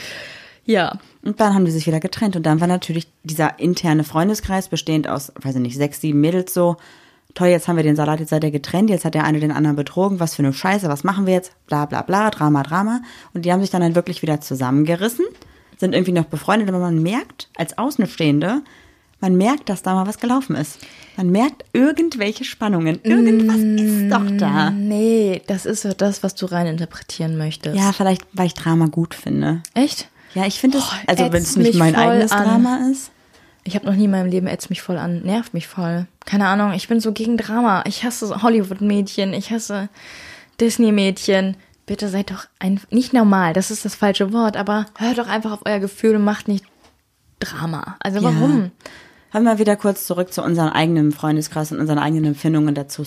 [0.64, 0.98] Ja.
[1.22, 5.08] Und dann haben die sich wieder getrennt und dann war natürlich dieser interne Freundeskreis bestehend
[5.08, 6.76] aus, weiß ich nicht, sechs, sieben Mädels so.
[7.34, 9.52] Toll, jetzt haben wir den Salat, jetzt seid ihr getrennt, jetzt hat der eine den
[9.52, 11.52] anderen betrogen, was für eine Scheiße, was machen wir jetzt?
[11.66, 13.02] Bla bla bla, Drama, Drama.
[13.32, 15.24] Und die haben sich dann halt wirklich wieder zusammengerissen,
[15.80, 18.62] sind irgendwie noch befreundet, aber man merkt, als Außenstehende,
[19.20, 20.78] man merkt, dass da mal was gelaufen ist.
[21.16, 23.00] Man merkt irgendwelche Spannungen.
[23.02, 24.70] Irgendwas ist doch da.
[24.70, 27.76] Nee, das ist so das, was du rein interpretieren möchtest.
[27.76, 29.62] Ja, vielleicht, weil ich Drama gut finde.
[29.74, 30.08] Echt?
[30.34, 32.44] Ja, ich finde es, Oh, also wenn es nicht mein eigenes an.
[32.44, 33.10] Drama ist.
[33.64, 36.06] Ich habe noch nie in meinem Leben ätzt mich voll an, nervt mich voll.
[36.24, 37.84] Keine Ahnung, ich bin so gegen Drama.
[37.86, 39.90] Ich hasse Hollywood-Mädchen, ich hasse
[40.60, 41.56] Disney-Mädchen.
[41.90, 45.50] Bitte seid doch ein, nicht normal, das ist das falsche Wort, aber hört doch einfach
[45.50, 46.64] auf euer Gefühl und macht nicht
[47.40, 47.96] Drama.
[47.98, 48.70] Also warum?
[49.32, 53.02] Haben wir wieder kurz zurück zu unserem eigenen Freundeskreis und unseren eigenen Empfindungen dazu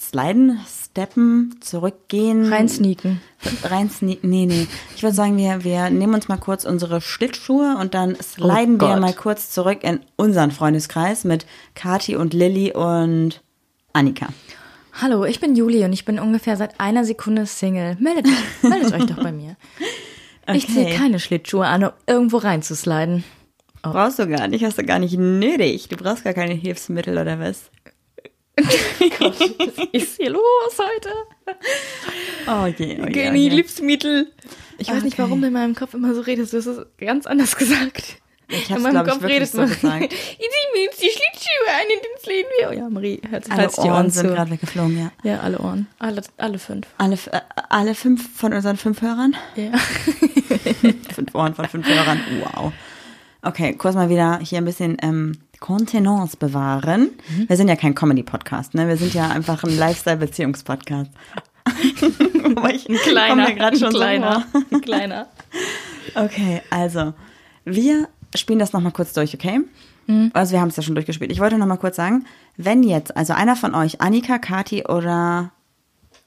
[0.00, 2.52] sliden, steppen, zurückgehen.
[2.52, 3.20] Reinsneaken.
[3.62, 4.28] Reinsneaken.
[4.28, 4.66] Nee, nee.
[4.96, 8.88] Ich würde sagen, wir, wir nehmen uns mal kurz unsere Schlittschuhe und dann sliden wir
[8.88, 9.00] Gott.
[9.00, 11.46] mal kurz zurück in unseren Freundeskreis mit
[11.76, 13.42] Kati und Lilly und
[13.92, 14.26] Annika.
[15.00, 17.96] Hallo, ich bin Juli und ich bin ungefähr seit einer Sekunde Single.
[17.98, 18.26] Meldet,
[18.62, 19.56] meldet euch doch bei mir.
[20.52, 20.96] Ich ziehe Okay.
[20.96, 23.24] keine Schlittschuhe an, um irgendwo reinzusliden.
[23.82, 25.88] Brauchst du gar nicht, hast du gar nicht nötig.
[25.88, 27.70] Du brauchst gar keine Hilfsmittel oder was?
[29.18, 29.40] Was
[29.92, 30.42] ist hier los
[30.78, 31.08] heute?
[32.46, 33.48] Oh je, oh je, oh Keine je.
[33.48, 34.30] Hilfsmittel.
[34.78, 35.22] Ich weiß nicht, Okay.
[35.22, 36.52] warum du in meinem Kopf immer so redest.
[36.52, 38.16] Du hast es ganz anders gesagt.
[38.48, 39.68] Ich in hab's, meinem glaub ich, Kopf wirklich redest so du.
[39.68, 40.12] gesagt.
[40.12, 42.70] Ich mir jetzt die Schlittschuhe ein, in den Sleden wir.
[42.70, 45.12] Oh ja, Marie, hört sich Alle falls die Ohren Ohren sind gerade weggeflogen, ja.
[45.22, 45.86] Ja, alle Ohren.
[45.98, 46.86] Alle, alle fünf.
[46.98, 49.34] Alle, äh, alle fünf von unseren fünf Hörern?
[49.56, 49.72] Ja.
[51.14, 52.20] Fünf Ohren von fünf Hörern.
[52.40, 52.72] Wow.
[53.42, 57.10] Okay, kurz mal wieder hier ein bisschen ähm, Kontenance bewahren.
[57.28, 57.48] Mhm.
[57.48, 58.88] Wir sind ja kein Comedy-Podcast, ne?
[58.88, 61.10] Wir sind ja einfach ein Lifestyle-Beziehungs-Podcast.
[62.74, 65.26] Ich Kleiner, grad schon ein kleiner, So ein kleiner.
[66.14, 67.14] Okay, also
[67.64, 69.60] wir spielen das nochmal kurz durch, okay?
[70.32, 71.30] Also wir haben es ja schon durchgespielt.
[71.30, 72.24] Ich wollte nochmal kurz sagen,
[72.56, 75.52] wenn jetzt, also einer von euch, Annika, Kati oder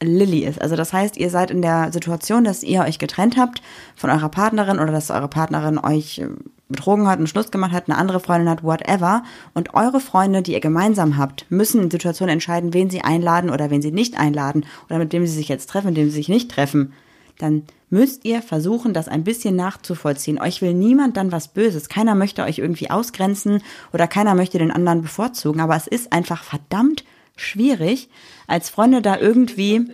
[0.01, 3.61] Lilly ist, also das heißt, ihr seid in der Situation, dass ihr euch getrennt habt
[3.95, 6.27] von eurer Partnerin oder dass eure Partnerin euch äh,
[6.67, 9.23] betrogen hat, einen Schluss gemacht hat, eine andere Freundin hat, whatever.
[9.53, 13.69] Und eure Freunde, die ihr gemeinsam habt, müssen in Situationen entscheiden, wen sie einladen oder
[13.69, 16.29] wen sie nicht einladen oder mit wem sie sich jetzt treffen, mit wem sie sich
[16.29, 16.93] nicht treffen.
[17.37, 20.39] Dann müsst ihr versuchen, das ein bisschen nachzuvollziehen.
[20.39, 21.89] Euch will niemand dann was Böses.
[21.89, 23.61] Keiner möchte euch irgendwie ausgrenzen
[23.93, 25.61] oder keiner möchte den anderen bevorzugen.
[25.61, 27.03] Aber es ist einfach verdammt
[27.35, 28.09] schwierig,
[28.47, 29.91] als Freunde da irgendwie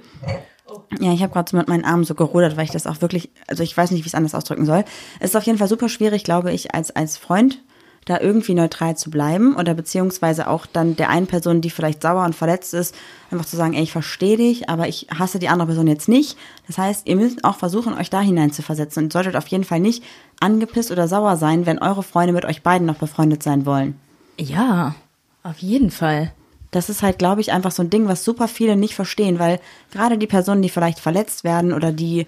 [1.00, 3.30] ja, ich habe gerade so mit meinen Armen so gerudert, weil ich das auch wirklich,
[3.48, 4.84] also ich weiß nicht, wie ich es anders ausdrücken soll.
[5.20, 7.62] Es ist auf jeden Fall super schwierig, glaube ich, als, als Freund
[8.12, 12.26] da irgendwie neutral zu bleiben oder beziehungsweise auch dann der einen Person, die vielleicht sauer
[12.26, 12.93] und verletzt ist,
[13.32, 16.38] einfach zu sagen, ey, ich verstehe dich, aber ich hasse die andere Person jetzt nicht.
[16.68, 19.64] Das heißt, ihr müsst auch versuchen, euch da hinein zu versetzen und solltet auf jeden
[19.64, 20.03] Fall nicht
[20.39, 23.99] angepisst oder sauer sein, wenn eure Freunde mit euch beiden noch befreundet sein wollen.
[24.38, 24.95] Ja,
[25.43, 26.32] auf jeden Fall.
[26.72, 29.59] Das ist halt, glaube ich, einfach so ein Ding, was super viele nicht verstehen, weil
[29.91, 32.28] gerade die Personen, die vielleicht verletzt werden oder die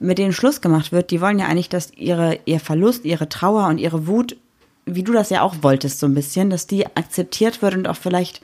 [0.00, 3.66] mit denen Schluss gemacht wird, die wollen ja eigentlich, dass ihre, ihr Verlust, ihre Trauer
[3.66, 4.36] und ihre Wut,
[4.94, 7.96] wie du das ja auch wolltest, so ein bisschen, dass die akzeptiert wird und auch
[7.96, 8.42] vielleicht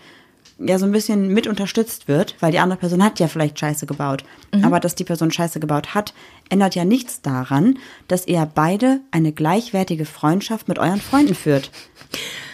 [0.59, 3.87] ja so ein bisschen mit unterstützt wird, weil die andere Person hat ja vielleicht Scheiße
[3.87, 4.25] gebaut.
[4.63, 6.15] Aber dass die Person Scheiße gebaut hat,
[6.49, 11.71] ändert ja nichts daran, dass ihr beide eine gleichwertige Freundschaft mit euren Freunden führt.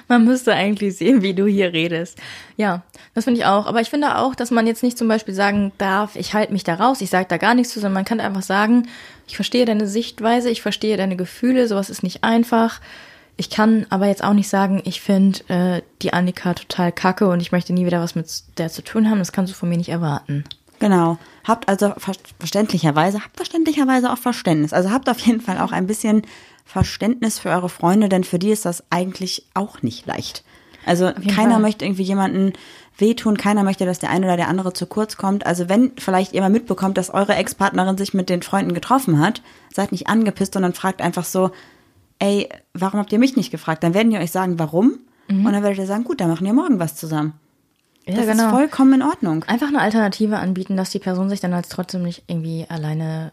[0.09, 2.19] Man müsste eigentlich sehen, wie du hier redest.
[2.57, 2.83] Ja,
[3.15, 3.67] das finde ich auch.
[3.67, 6.65] Aber ich finde auch, dass man jetzt nicht zum Beispiel sagen darf, ich halte mich
[6.65, 8.89] da raus, ich sage da gar nichts zu, sondern man kann einfach sagen,
[9.29, 12.81] ich verstehe deine Sichtweise, ich verstehe deine Gefühle, sowas ist nicht einfach.
[13.37, 17.41] Ich kann aber jetzt auch nicht sagen, ich finde äh, die Annika total kacke und
[17.41, 18.29] ich möchte nie wieder was mit
[18.59, 19.19] der zu tun haben.
[19.19, 20.45] Das kannst du von mir nicht erwarten.
[20.79, 21.19] Genau.
[21.45, 24.73] Habt also ver verständlicherweise, habt verständlicherweise auch Verständnis.
[24.73, 26.23] Also habt auf jeden Fall auch ein bisschen
[26.65, 30.45] Verständnis für eure Freunde, denn für die ist das eigentlich auch nicht leicht.
[30.87, 31.61] Also keiner Fall.
[31.61, 32.55] möchte irgendwie jemanden
[32.97, 35.47] wehtun, keiner möchte, dass der eine oder der andere zu kurz kommt.
[35.47, 39.43] Also wenn vielleicht ihr mal mitbekommt, dass eure Ex-Partnerin sich mit den Freunden getroffen hat,
[39.73, 41.51] seid nicht angepisst, sondern fragt einfach so,
[42.21, 43.83] ey, warum habt ihr mich nicht gefragt?
[43.83, 45.01] Dann werden die euch sagen, warum.
[45.29, 47.35] Und dann werdet ihr sagen, gut, dann machen wir morgen was zusammen.
[48.05, 49.45] Ja, das ist vollkommen in Ordnung.
[49.45, 53.31] Einfach eine Alternative anbieten, dass die Person sich dann als trotzdem nicht irgendwie alleine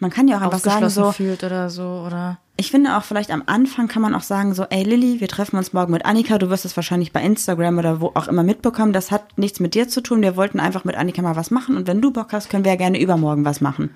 [0.00, 3.30] Man kann ja auch einfach sagen so, fühlt oder so oder Ich finde auch vielleicht
[3.30, 6.38] am Anfang kann man auch sagen so, ey Lilly, wir treffen uns morgen mit Annika,
[6.38, 9.74] du wirst es wahrscheinlich bei Instagram oder wo auch immer mitbekommen, das hat nichts mit
[9.74, 12.32] dir zu tun, wir wollten einfach mit Annika mal was machen und wenn du Bock
[12.32, 13.90] hast, können wir ja gerne übermorgen was machen.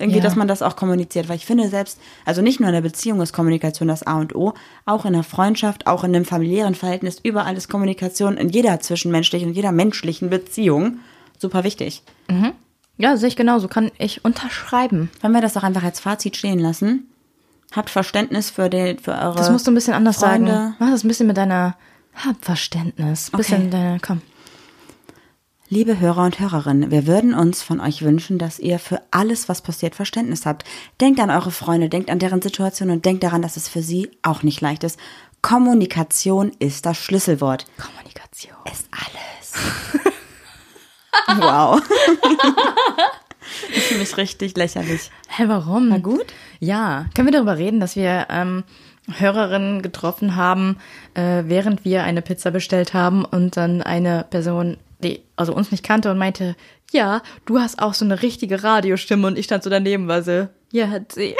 [0.00, 0.22] Irgendwie, Ja.
[0.24, 3.20] dass man das auch kommuniziert, weil ich finde selbst, also nicht nur in der Beziehung
[3.20, 4.54] ist Kommunikation das A und O,
[4.86, 9.48] auch in der Freundschaft, auch in einem familiären Verhältnis, überall ist Kommunikation in jeder zwischenmenschlichen
[9.50, 10.98] und jeder menschlichen Beziehung
[11.38, 12.02] super wichtig.
[12.96, 13.66] Ja, sehe ich genauso.
[13.68, 15.10] Kann ich unterschreiben.
[15.22, 17.08] Wenn wir das doch einfach als Fazit stehen lassen,
[17.72, 20.50] habt Verständnis für, den, für eure Das musst du ein bisschen anders Freunde.
[20.52, 20.74] sagen.
[20.78, 21.76] Mach das ein bisschen mit deiner
[22.14, 23.30] hab Verständnis.
[23.30, 23.70] Bisschen Okay.
[23.70, 24.20] deine, komm.
[25.72, 29.62] Liebe Hörer und Hörerinnen, wir würden uns von euch wünschen, dass ihr für alles, was
[29.62, 30.64] passiert, Verständnis habt.
[31.00, 34.10] Denkt an eure Freunde, denkt an deren Situation und denkt daran, dass es für sie
[34.22, 34.98] auch nicht leicht ist.
[35.42, 37.66] Kommunikation ist das Schlüsselwort.
[37.78, 38.56] Kommunikation.
[38.64, 40.10] Ist alles.
[41.40, 41.80] wow.
[43.72, 45.12] ich fühle mich richtig lächerlich.
[45.28, 45.88] Hä, warum?
[45.88, 46.34] War gut?
[46.58, 47.06] Ja.
[47.14, 48.64] Können wir darüber reden, dass wir ähm,
[49.08, 50.78] Hörerinnen getroffen haben,
[51.14, 55.84] äh, während wir eine Pizza bestellt haben und dann eine Person, die also uns nicht
[55.84, 56.56] kannte und meinte,
[56.92, 60.48] ja, du hast auch so eine richtige Radiostimme und ich stand so daneben, war so,
[60.72, 61.36] ja, hat sie.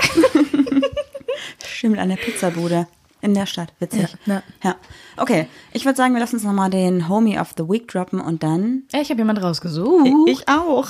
[1.64, 2.86] Stimmt, an der Pizzabude
[3.20, 3.72] in der Stadt.
[3.78, 4.08] Witzig.
[4.26, 4.76] Ja, ja.
[5.16, 8.42] Okay, ich würde sagen, wir lassen uns nochmal den Homie of the Week droppen und
[8.42, 8.84] dann...
[8.92, 10.08] Ja, ich habe jemand rausgesucht.
[10.26, 10.88] Ich auch.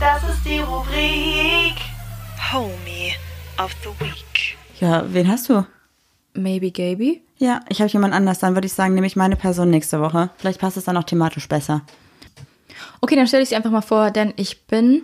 [0.00, 1.74] Das ist die Rubrik
[2.52, 3.12] Homie
[3.58, 4.56] of the Week.
[4.80, 5.66] Ja, wen hast du?
[6.34, 7.22] Maybe Gaby.
[7.38, 8.40] Ja, ich habe jemand anders.
[8.40, 10.30] Dann würde ich sagen, nehme ich meine Person nächste Woche.
[10.38, 11.82] Vielleicht passt es dann auch thematisch besser.
[13.00, 15.02] Okay, dann stelle ich sie einfach mal vor, denn ich bin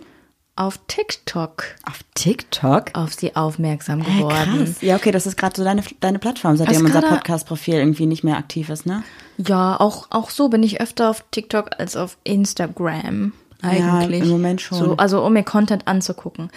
[0.57, 2.91] auf TikTok Auf TikTok?
[2.93, 4.63] auf sie aufmerksam geworden.
[4.65, 4.81] krass.
[4.81, 8.23] Ja, okay, das ist gerade so deine, deine Plattform, seitdem Also unser Podcast-Profil irgendwie nicht
[8.23, 9.03] mehr aktiv ist, ne?
[9.37, 13.33] Ja, auch, auch so bin ich öfter auf TikTok als auf Instagram.
[13.61, 14.21] Eigentlich.
[14.21, 14.77] im Moment schon.
[14.77, 16.49] So, also um mir Content anzugucken.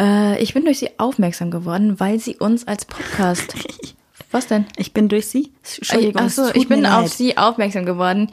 [0.00, 3.54] Äh, ich bin durch sie aufmerksam geworden, weil sie uns als Podcast.
[4.34, 4.66] Was denn?
[4.76, 5.52] Ich bin durch sie.
[5.62, 8.32] Entschuldigung, Achso, ich bin auf sie aufmerksam geworden,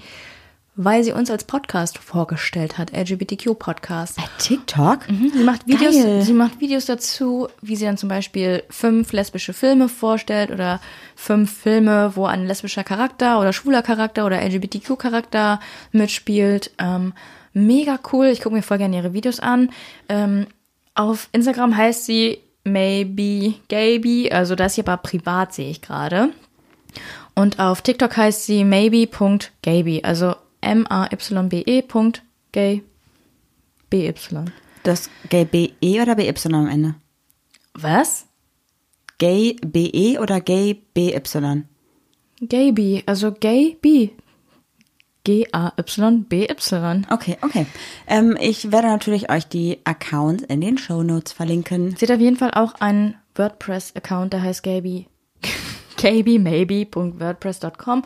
[0.75, 4.15] weil sie uns als Podcast vorgestellt hat, LGBTQ-Podcast.
[4.15, 5.01] Bei TikTok?
[5.07, 6.23] Sie macht Videos, Geil.
[6.23, 10.81] sie macht Videos dazu, wie sie dann zum Beispiel fünf lesbische Filme vorstellt oder
[11.15, 15.59] fünf Filme, wo ein lesbischer Charakter oder schwuler Charakter oder LGBTQ-Charakter
[15.91, 16.71] mitspielt.
[16.79, 17.13] Ähm,
[17.53, 18.25] mega cool.
[18.25, 19.69] Ich gucke mir voll gerne ihre Videos an.
[20.09, 20.47] Ähm,
[20.95, 24.31] auf Instagram heißt sie Maybe Gaby.
[24.31, 26.29] Also das hier aber privat sehe ich gerade.
[27.35, 30.01] Und auf TikTok heißt sie maybe.gaby.
[30.03, 31.83] Also M-A-Y-B-E.
[32.51, 32.83] Gay.
[33.89, 34.45] B-Y.
[34.83, 36.95] Das Gay B-E oder B-Y am Ende?
[37.73, 38.25] Was?
[39.17, 41.63] Gay B-E oder Gay B-Y?
[42.41, 43.03] Gaby.
[43.05, 44.09] Also Gay B.
[45.23, 47.05] G-A-Y-B-Y.
[47.11, 47.65] Okay, okay.
[48.07, 51.95] Ähm, ich werde natürlich euch die Accounts in den Shownotes verlinken.
[51.95, 55.07] Sie hat auf jeden Fall auch einen WordPress-Account, der heißt Gaby.
[55.97, 58.03] gabymaybe.wordpress.com.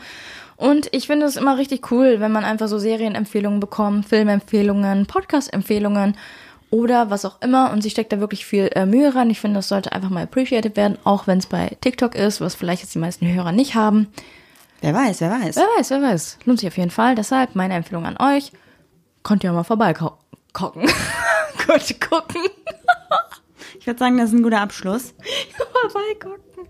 [0.57, 6.15] Und ich finde es immer richtig cool, wenn man einfach so Serienempfehlungen bekommt, Filmempfehlungen, Podcast-Empfehlungen
[6.69, 7.71] oder was auch immer.
[7.71, 9.29] Und sie steckt da wirklich viel äh, Mühe rein.
[9.29, 12.55] Ich finde, das sollte einfach mal appreciated werden, auch wenn es bei TikTok ist, was
[12.55, 14.07] vielleicht jetzt die meisten Hörer nicht haben.
[14.81, 15.55] Wer weiß, wer weiß.
[15.55, 16.37] Wer weiß, wer weiß.
[16.45, 17.15] Lohnt sich auf jeden Fall.
[17.15, 18.51] Deshalb meine Empfehlung an euch.
[19.23, 20.17] Könnt ihr mal vorbeigucken.
[20.53, 20.89] Gut
[22.09, 22.41] gucken.
[23.79, 25.13] Ich würde sagen, das ist ein guter Abschluss.
[25.81, 26.67] vorbeigucken.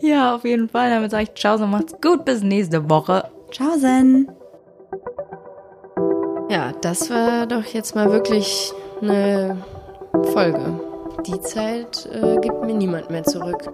[0.00, 0.90] Ja, auf jeden Fall.
[0.90, 2.24] Damit sage ich Ciao, so macht's gut.
[2.24, 3.30] Bis nächste Woche.
[3.50, 4.28] Tschaußen.
[6.50, 9.62] Ja, das war doch jetzt mal wirklich eine
[10.32, 10.80] Folge.
[11.26, 13.70] Die Zeit äh, gibt mir niemand mehr zurück.